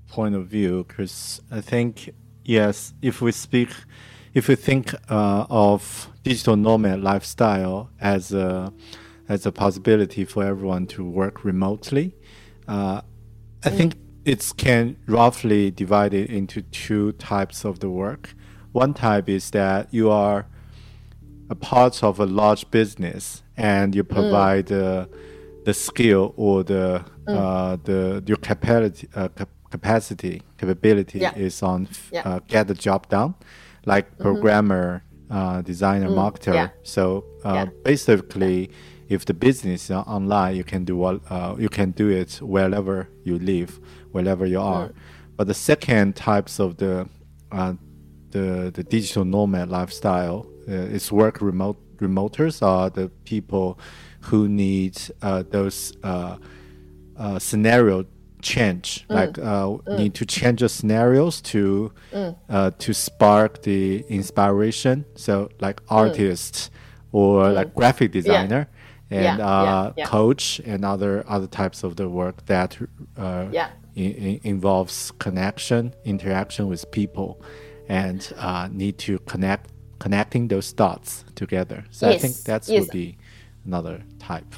[0.08, 3.70] point of view because I think yes, if we speak,
[4.34, 8.72] if we think uh, of digital nomad lifestyle as a
[9.28, 12.16] as a possibility for everyone to work remotely,
[12.66, 13.02] uh,
[13.64, 13.94] I think
[14.24, 18.34] it can roughly divide it into two types of the work.
[18.72, 20.46] One type is that you are
[21.50, 25.06] a part of a large business and you provide uh,
[25.64, 29.28] the skill or the uh, the your capacity uh,
[29.70, 31.36] capacity capability Yeah.
[31.36, 32.22] is on Yeah.
[32.28, 33.34] uh, get the job done
[33.86, 36.68] like programmer uh, designer marketer Yeah.
[36.82, 38.70] so uh, basically
[39.08, 43.08] if the business is online you can do what uh, you can do it wherever
[43.24, 43.78] you live
[44.12, 44.90] wherever you are
[45.36, 47.06] but the second types of the
[47.52, 47.74] uh,
[48.30, 53.78] the the digital nomad lifestyle uh, is work remote remoters are the people
[54.30, 56.36] who need uh, those uh,
[57.16, 58.04] uh, scenario
[58.42, 59.04] change.
[59.08, 61.92] Like uh, need to change the scenarios to
[62.48, 65.04] uh, to spark the inspiration.
[65.14, 66.70] So like artists
[67.12, 68.68] or like graphic designer
[69.10, 70.04] and Yeah, yeah, uh, yeah.
[70.06, 72.76] coach and other other types of the work that
[73.16, 73.68] uh, Yeah.
[73.94, 77.40] in, in, involves connection, interaction with people,
[77.88, 81.84] and uh, need to connect connecting those dots together.
[81.90, 82.80] So I think Yes, that yes.
[82.80, 83.16] would be
[83.64, 84.54] another type.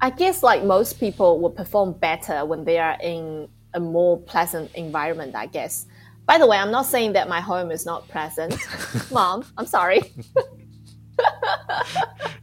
[0.00, 4.74] I guess like most people will perform better when they are in a more pleasant
[4.74, 5.86] environment, I guess.
[6.26, 8.54] By the way, I'm not saying that my home is not pleasant.
[9.12, 10.00] Mom, I'm sorry.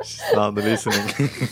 [0.04, 1.00] She's not listening.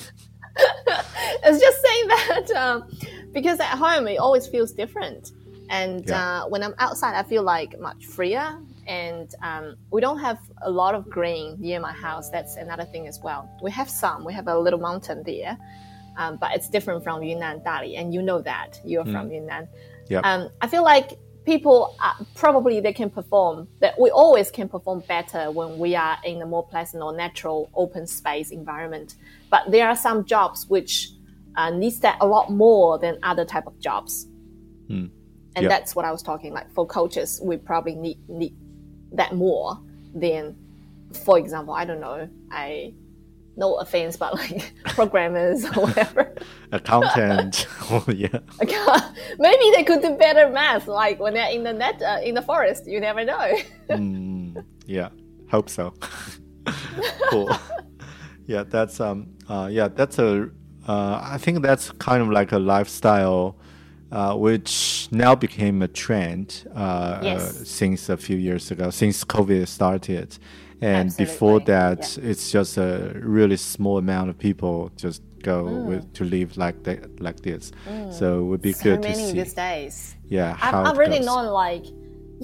[0.58, 2.90] it's just saying that um,
[3.34, 5.32] because at home it always feels different
[5.70, 6.44] and Yeah.
[6.44, 10.70] uh, when i'm outside i feel like much freer and um, we don't have a
[10.70, 14.32] lot of green near my house that's another thing as well we have some we
[14.34, 15.58] have a little mountain there
[16.18, 19.68] um, but it's different from Yunnan, Dali, and you know that you're from Yunnan.
[20.10, 20.24] Yep.
[20.24, 25.02] Um, I feel like people uh, probably they can perform that we always can perform
[25.08, 29.16] better when we are in a more pleasant or natural open space environment.
[29.50, 31.10] But there are some jobs which
[31.56, 34.28] uh, needs that a lot more than other type of jobs.
[35.56, 35.70] And Yep.
[35.70, 38.56] that's what I was talking like for coaches, we probably need need
[39.14, 39.80] that more
[40.14, 40.56] than,
[41.24, 42.94] for example, I don't know, I
[43.58, 46.34] no offense, but like programmers or whatever.
[46.72, 47.68] Accountant.
[47.92, 48.40] oh yeah.
[49.40, 52.42] Maybe they could do better math, like when they're in the net uh, in the
[52.42, 52.88] forest.
[52.88, 53.54] You never know.
[53.90, 55.10] Mm, yeah.
[55.50, 55.94] Hope so.
[57.30, 57.50] cool.
[58.48, 60.50] yeah, that's um uh yeah, that's a
[60.88, 63.58] uh I think that's kind of like a lifestyle
[64.12, 67.42] uh, which now became a trend uh, Yes.
[67.42, 70.38] uh, since a few years ago, since COVID started.
[70.92, 72.30] And Absolutely, before that, yeah.
[72.32, 72.90] it's just a
[73.40, 74.76] really small amount of people
[75.06, 75.22] just
[75.52, 75.86] go Mm.
[75.90, 77.64] with, to live like that, like this.
[78.20, 79.38] So it would be so good to many see.
[79.40, 79.96] these days.
[80.38, 81.30] Yeah, I've, I've really goes.
[81.30, 81.86] known like,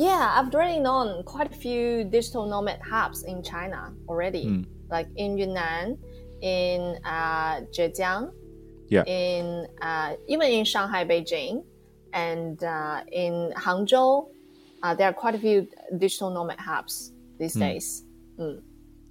[0.07, 3.79] yeah, I've really known quite a few digital nomad hubs in China
[4.09, 4.65] already, Mm.
[4.95, 5.87] like in Yunnan,
[6.41, 6.79] in
[7.15, 8.23] uh, Zhejiang,
[8.95, 9.03] Yeah.
[9.19, 11.55] in uh, even in Shanghai, Beijing,
[12.27, 13.33] and uh, in
[13.65, 14.11] Hangzhou.
[14.83, 15.57] Uh, there are quite a few
[16.03, 16.95] digital nomad hubs
[17.39, 17.59] these Mm.
[17.67, 17.87] days.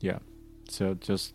[0.01, 0.19] Yeah.
[0.69, 1.35] So just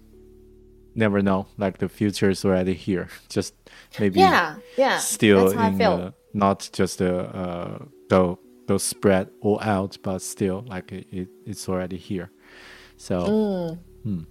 [0.95, 1.47] never know.
[1.57, 3.09] Like the future is already here.
[3.29, 3.53] Just
[3.99, 4.97] maybe Yeah, yeah.
[4.97, 6.13] still that's how I in feel.
[6.33, 7.77] not just uh, uh
[8.09, 12.31] go go spread all out, but still like it, it it's already here.
[12.97, 14.23] So hmm.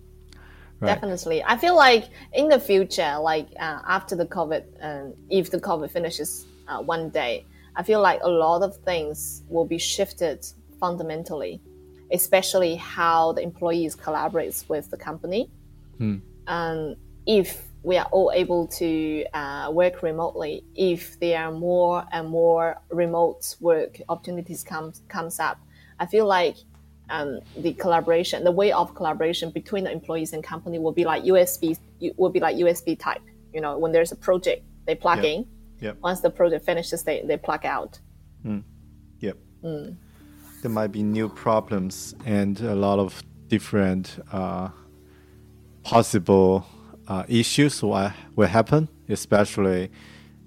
[0.81, 0.95] right.
[0.95, 1.45] Definitely.
[1.45, 5.91] I feel like in the future, like uh, after the COVID, um, if the COVID
[5.91, 7.45] finishes uh, one day,
[7.77, 10.47] I feel like a lot of things will be shifted
[10.81, 11.61] fundamentally,
[12.15, 15.51] especially how the employees collaborates with the company.
[16.47, 16.97] Um,
[17.27, 17.49] if
[17.83, 23.57] we are all able to uh, work remotely, if there are more and more remote
[23.61, 25.59] work opportunities comes comes up,
[25.99, 26.57] I feel like
[27.11, 31.25] um, the collaboration, the way of collaboration between the employees and company will be like
[31.25, 31.79] USB,
[32.17, 33.23] will be like USB type.
[33.53, 35.31] You know, when there's a project, they plug Yeah.
[35.31, 35.47] in.
[35.81, 35.97] Yep.
[36.03, 37.99] Once the project finishes, they, they plug out.
[39.21, 39.37] Yep.
[40.65, 44.71] There might be new problems and a lot of different uh,
[45.83, 46.65] possible
[47.07, 49.91] uh, issues will, will happen, especially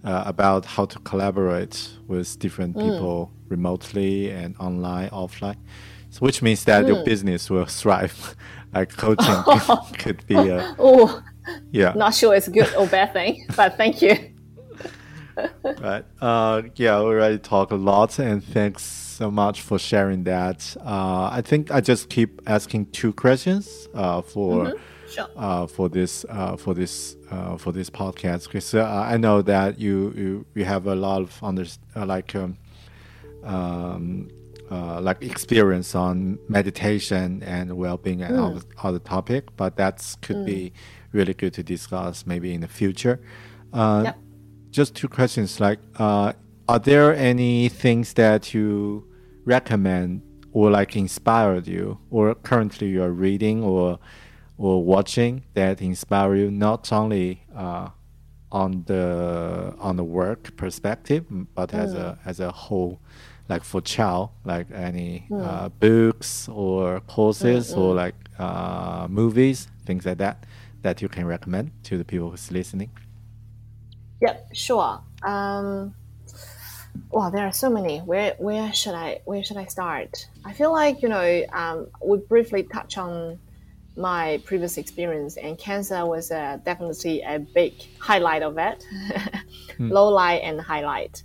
[0.04, 5.58] uh, about how to collaborate with different people remotely and online, offline.
[6.10, 8.36] So, which means that your business will thrive.
[8.74, 11.22] like coaching could, could be a Oh,
[11.70, 11.94] yeah.
[11.96, 14.18] not sure it's a good or bad thing, but thank you.
[15.64, 16.06] Right.
[16.20, 20.76] Uh, yeah, we already talked a lot, and thanks so much for sharing that.
[20.86, 24.74] Uh, I think I just keep asking two questions uh, for
[25.10, 25.28] Sure.
[25.38, 29.80] uh, for this uh, for this uh, for this podcast because uh, I know that
[29.80, 31.66] you you, you have a lot of under
[31.96, 32.58] like um,
[33.44, 34.28] um,
[34.70, 40.74] uh, like experience on meditation and well-being and other, other topic, but that could be
[41.14, 43.20] really good to discuss maybe in the future.
[43.74, 44.18] Uh, Yep.
[44.72, 45.60] Just two questions.
[45.62, 46.34] Like, uh,
[46.68, 49.07] are there any things that you
[49.48, 50.22] recommend
[50.52, 54.00] or like inspired you, or currently you are reading or
[54.58, 57.90] or watching that inspire you not only uh,
[58.52, 61.26] on the on the work perspective,
[61.56, 63.00] but as a as a whole,
[63.50, 70.18] like for child, like any uh, books or courses or like uh, movies, things like
[70.18, 70.46] that,
[70.82, 72.90] that you can recommend to the people who's listening.
[74.22, 75.02] Yep, sure.
[75.24, 75.94] Um,
[77.10, 78.00] well, there are so many.
[78.00, 80.28] Where where should I where should I start?
[80.46, 83.40] I feel like you know um, we briefly touch on
[83.96, 88.86] my previous experience, and cancer was uh, definitely a big highlight of it.
[89.80, 91.24] Low light and highlight.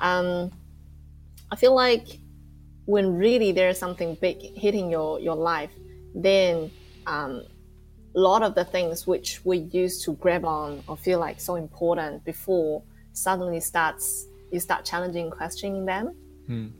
[0.00, 0.52] Um,
[1.50, 2.18] I feel like
[2.86, 5.72] when really there's something big hitting your your life,
[6.14, 6.70] then
[7.06, 7.42] um,
[8.14, 11.56] a lot of the things which we used to grab on or feel like so
[11.56, 14.26] important before suddenly starts
[14.56, 16.14] you start challenging questioning them.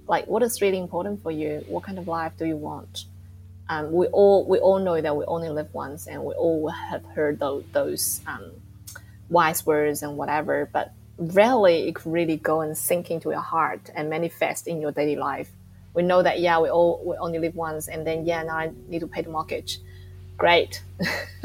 [0.08, 1.62] Like what is really important for you?
[1.68, 3.04] What kind of life do you want?
[3.68, 7.04] Um, we all we all know that we only live once and we all have
[7.04, 8.44] heard those, those um,
[9.28, 13.90] wise words and whatever but rarely it could really go and sink into your heart
[13.96, 15.50] and manifest in your daily life.
[15.94, 18.70] We know that yeah we all we only live once and then yeah now i
[18.88, 19.80] need to pay the mortgage.
[20.38, 20.82] Great.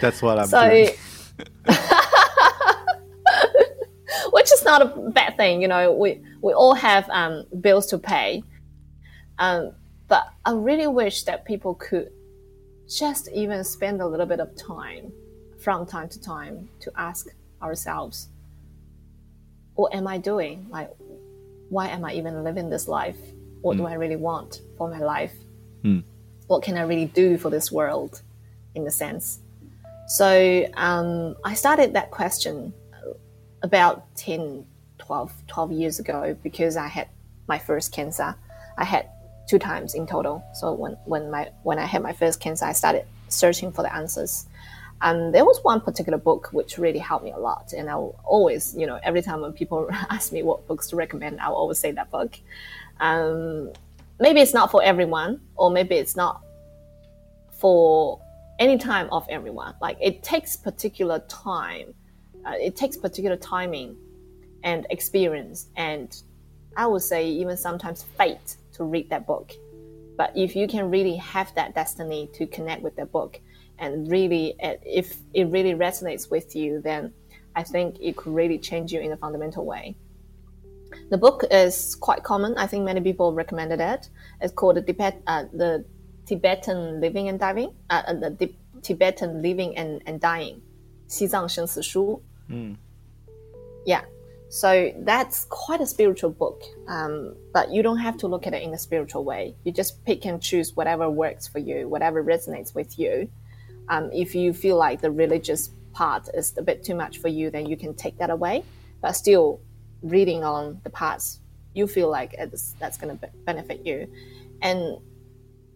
[0.00, 0.90] That's what I'm so doing.
[4.32, 7.98] which is not a bad thing you know we we all have um, bills to
[7.98, 8.42] pay
[9.38, 9.72] um,
[10.08, 12.10] but i really wish that people could
[12.90, 15.12] just even spend a little bit of time
[15.60, 17.28] from time to time to ask
[17.62, 18.28] ourselves,
[19.74, 20.66] what am I doing?
[20.70, 20.90] Like,
[21.68, 23.18] why am I even living this life?
[23.60, 25.34] What do I really want for my life?
[26.48, 28.22] What can I really do for this world,
[28.74, 29.40] in a sense?
[30.08, 32.72] So um, I started that question
[33.62, 34.66] about 10,
[34.98, 37.08] 12, 12 years ago because I had
[37.48, 38.34] my first cancer.
[38.78, 39.08] I had
[39.48, 40.44] two times in total.
[40.54, 43.94] So when, when my when I had my first cancer, I started searching for the
[43.94, 44.46] answers.
[45.02, 47.72] And there was one particular book which really helped me a lot.
[47.72, 50.96] And I will always, you know, every time when people ask me what books to
[50.96, 52.38] recommend, I will always say that book.
[53.00, 53.72] Um,
[54.18, 56.42] maybe it's not for everyone, or maybe it's not
[57.52, 58.20] for
[58.58, 59.74] any time of everyone.
[59.80, 61.94] Like it takes particular time,
[62.45, 63.97] uh, it takes particular timing
[64.63, 66.15] and experience, and
[66.75, 69.53] I would say even sometimes fate to read that book.
[70.17, 73.39] But if you can really have that destiny to connect with the book,
[73.77, 77.13] and really, uh, if it really resonates with you, then
[77.55, 79.95] I think it could really change you in a fundamental way.
[81.09, 82.57] The book is quite common.
[82.57, 84.09] I think many people recommended it.
[84.41, 85.85] It's called the, Tibet, uh, the
[86.25, 90.61] Tibetan Living and Dying, uh, uh, the Tib- Tibetan Living and, and Dying,
[91.07, 92.21] 西藏生死书.
[93.86, 94.02] yeah.
[94.48, 98.62] So that's quite a spiritual book, um, but you don't have to look at it
[98.62, 99.54] in a spiritual way.
[99.62, 103.30] You just pick and choose whatever works for you, whatever resonates with you.
[103.88, 107.50] Um, if you feel like the religious part is a bit too much for you,
[107.50, 108.64] then you can take that away.
[109.00, 109.60] But still,
[110.02, 111.40] reading on the parts
[111.74, 112.36] you feel like
[112.78, 114.08] that's going to be- benefit you.
[114.62, 114.98] And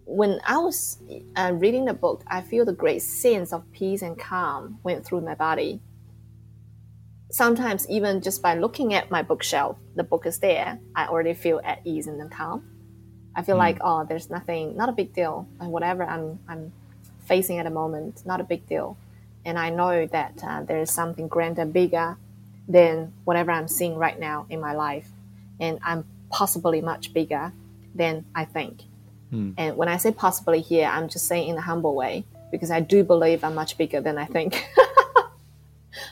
[0.05, 0.99] when I was
[1.37, 5.23] uh, reading the book, I feel the great sense of peace and calm went through
[5.23, 5.81] my body.
[7.35, 11.61] Sometimes, even just by looking at my bookshelf, the book is there, I already feel
[11.65, 12.63] at ease and calm.
[13.35, 16.73] I feel like, oh, there's nothing, not a big deal, and whatever I'm, I'm
[17.25, 18.97] facing at the moment, not a big deal.
[19.45, 22.17] And I know that uh, there is something grander, bigger
[22.69, 25.09] than whatever I'm seeing right now in my life.
[25.59, 27.53] And I'm possibly much bigger
[27.97, 28.83] than I think.
[29.59, 32.79] And when I say possibly here, I'm just saying in a humble way because I
[32.79, 34.65] do believe I'm much bigger than I think.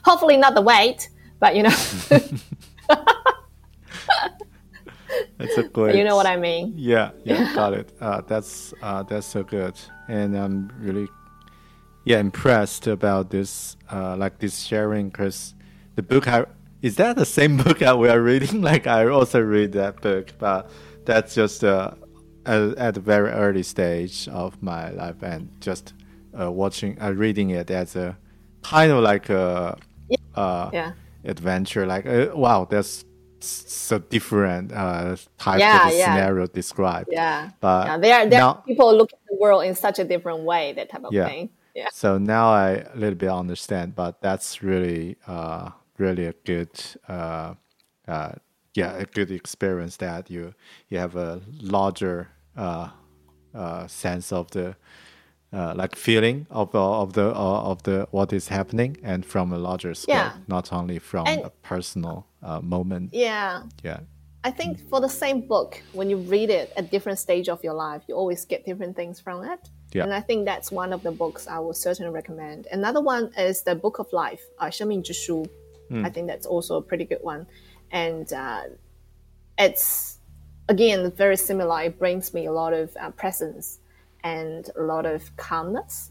[0.05, 1.09] Hopefully, not the weight,
[1.41, 1.75] but you know,
[5.39, 5.97] That's a great.
[5.99, 6.75] you know what I mean.
[6.77, 7.93] Yeah, yeah, got it.
[8.01, 9.75] Uh, that's uh, that's so good,
[10.09, 11.09] and I'm really,
[12.05, 15.55] yeah, impressed about this, uh, like this sharing, because
[15.97, 16.47] the book I
[16.83, 18.63] is that the same book that we are reading?
[18.73, 20.71] Like I also read that book, but
[21.05, 21.93] that's just uh,
[22.47, 25.95] at, at a very early stage of my life, and just
[26.39, 28.17] uh, watching, uh, reading it as a
[28.63, 29.77] kind of like a,
[30.35, 30.93] uh, Yeah.
[31.25, 31.87] adventure.
[31.87, 33.05] Like uh, wow, that's
[33.41, 36.05] so different uh, type Yeah, of yeah.
[36.15, 37.09] scenario described.
[37.13, 37.51] Yeah.
[37.61, 37.99] But yeah.
[37.99, 40.73] There, are- there now- are people look at the world in such a different way,
[40.75, 41.27] that type of Yeah.
[41.27, 41.51] thing.
[41.75, 41.89] Yeah.
[41.93, 46.71] So now I a little bit understand, but that's really, uh, really a good,
[47.09, 47.55] uh,
[48.07, 48.33] uh,
[48.75, 50.53] yeah, a good experience that you
[50.91, 52.89] you have a larger uh,
[53.55, 54.77] uh, sense of the
[55.54, 59.54] uh, like feeling of the of the uh, of the what is happening, and from
[59.54, 60.32] a larger scope, Yeah.
[60.48, 63.14] not only from And- a personal uh, moment.
[63.14, 63.64] Yeah.
[63.84, 64.00] Yeah,
[64.44, 67.74] I think for the same book, when you read it at different stage of your
[67.74, 69.60] life, you always get different things from it.
[69.94, 70.04] Yeah.
[70.04, 72.68] And I think that's one of the books I would certainly recommend.
[72.72, 75.46] Another one is the Book of Life, uh, 生命之书.
[76.04, 77.48] I think that's also a pretty good one.
[77.92, 78.64] And uh,
[79.58, 80.18] it's,
[80.68, 81.84] again, very similar.
[81.84, 83.80] It brings me a lot of uh, presence
[84.25, 86.11] and a lot of calmness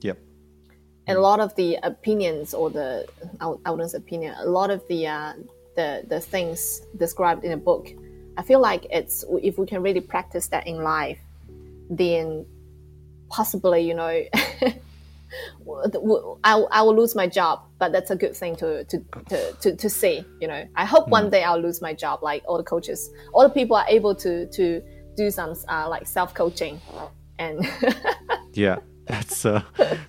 [0.00, 0.18] yep,
[1.06, 3.06] and a lot of the opinions or the
[3.40, 5.32] I would- I wouldn't say opinion, a lot of the uh,
[5.76, 7.88] the the things described in a book,
[8.36, 11.20] I feel like it's if we can really practice that in life,
[11.90, 12.46] then
[13.30, 14.22] possibly you know.
[16.44, 18.98] I, I will lose my job, but that's a good thing to to,
[19.28, 20.24] to, to, to see.
[20.40, 22.22] You know, I hope one day I'll lose my job.
[22.22, 24.82] Like all the coaches, all the people are able to to
[25.16, 26.80] do some uh, like self coaching,
[27.38, 27.66] and
[28.52, 28.78] yeah.
[29.08, 29.62] That's uh,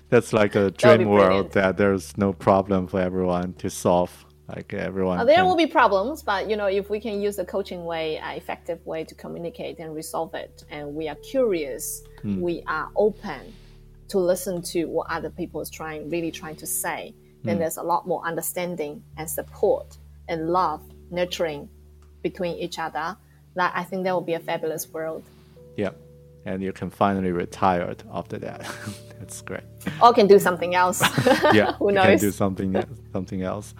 [0.08, 4.10] that's like a dream world that there's no problem for everyone to solve.
[4.48, 5.20] Like everyone.
[5.20, 7.84] Uh, there can- will be problems, but you know, if we can use the coaching
[7.84, 12.88] way, uh, effective way to communicate and resolve it, and we are curious, we are
[12.96, 13.52] open
[14.08, 17.82] to listen to what other people is trying, really trying to say, then there's a
[17.82, 19.98] lot more understanding and support
[20.28, 21.68] and love, nurturing
[22.22, 23.16] between each other.
[23.58, 25.24] That I think that will be a fabulous world.
[25.76, 25.90] Yeah.
[26.44, 28.60] And you can finally retire after that.
[29.18, 29.64] That's great.
[30.00, 31.02] Or can do something else.
[31.52, 31.72] Yeah.
[31.78, 32.20] Who you can knows?
[32.20, 32.70] do something
[33.12, 33.74] something else.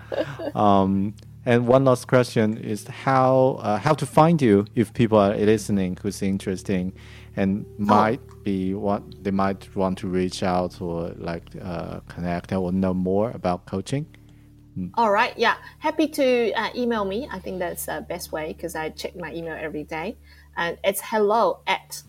[0.55, 1.15] Um,
[1.47, 5.97] and one last question is how uh, how to find you if people are listening
[6.03, 6.93] who's interesting
[7.37, 12.73] and might be what they might want to reach out or like uh, connect or
[12.73, 14.05] know more about coaching.
[14.95, 15.37] All right.
[15.37, 15.57] Yeah.
[15.79, 17.29] Happy to uh, email me.
[17.31, 20.19] I think that's the best way because I check my email every day.
[20.57, 22.03] And it's hello at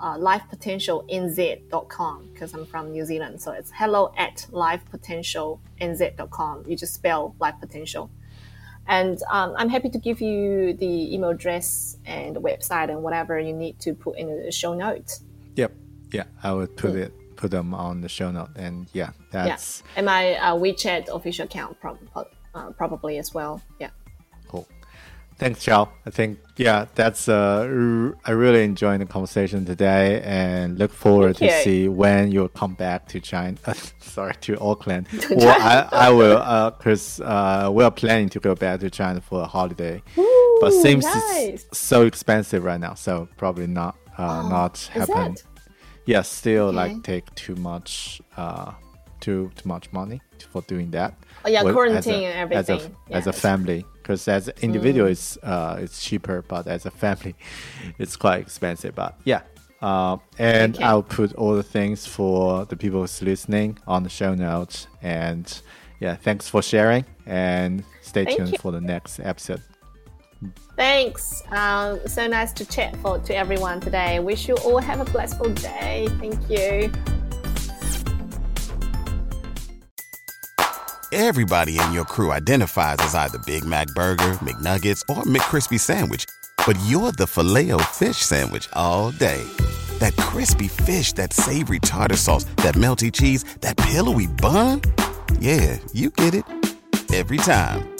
[0.00, 3.40] uh, lifepotentialnz.com because I'm from New Zealand.
[3.40, 6.64] So it's hello at lifepotentialnz.com.
[6.66, 8.10] You just spell life potential.
[8.86, 13.38] And um, I'm happy to give you the email address and the website and whatever
[13.38, 15.22] you need to put in the show notes.
[15.56, 15.74] Yep.
[16.12, 16.24] Yeah.
[16.42, 18.50] I would put it put them on the show note.
[18.56, 19.92] And yeah, that's yeah.
[19.96, 21.98] and my uh, WeChat official account prob-
[22.54, 23.62] uh, probably as well.
[23.80, 23.90] Yeah.
[24.48, 24.68] Cool.
[25.38, 25.88] Thanks, Ciao.
[26.04, 31.52] I think yeah, that's uh, I really enjoyed the conversation today, and look forward Thank
[31.52, 31.62] to you.
[31.62, 33.56] see when you come back to China.
[34.00, 35.06] sorry, to Auckland.
[35.30, 39.42] well, I, I will because uh, we are planning to go back to China for
[39.42, 40.02] a holiday,
[40.60, 41.66] but seems nice.
[41.72, 45.32] so expensive right now, so probably not uh, not Is happen.
[45.34, 45.44] it?
[46.12, 46.76] Yeah, still Okay.
[46.82, 48.72] like take too much uh
[49.20, 50.20] too too much money
[50.52, 51.12] for doing that.
[51.44, 52.96] Oh, yeah, quarantine and As a, everything.
[53.10, 57.34] as a family, because as an individual, it's uh it's cheaper, but as a family,
[57.98, 58.94] it's quite expensive.
[58.94, 59.42] But yeah.
[59.82, 60.84] Uh, and Okay.
[60.84, 64.88] I'll put all the things for the people who's listening on the show notes.
[65.02, 65.46] And
[66.00, 68.58] yeah, thanks for sharing and stay Thank tuned you.
[68.58, 69.62] for the next episode.
[70.78, 71.42] Thanks.
[71.50, 74.20] Um, so nice to chat for to everyone today.
[74.20, 76.06] Wish you all have a blissful day.
[76.20, 76.92] Thank you.
[81.10, 86.26] Everybody in your crew identifies as either Big Mac Burger, McNuggets, or McCrispy Sandwich.
[86.64, 89.42] But you're the filet fish Sandwich all day.
[89.98, 94.82] That crispy fish, that savory tartar sauce, that melty cheese, that pillowy bun.
[95.40, 96.44] Yeah, you get it.
[97.12, 97.97] Every time.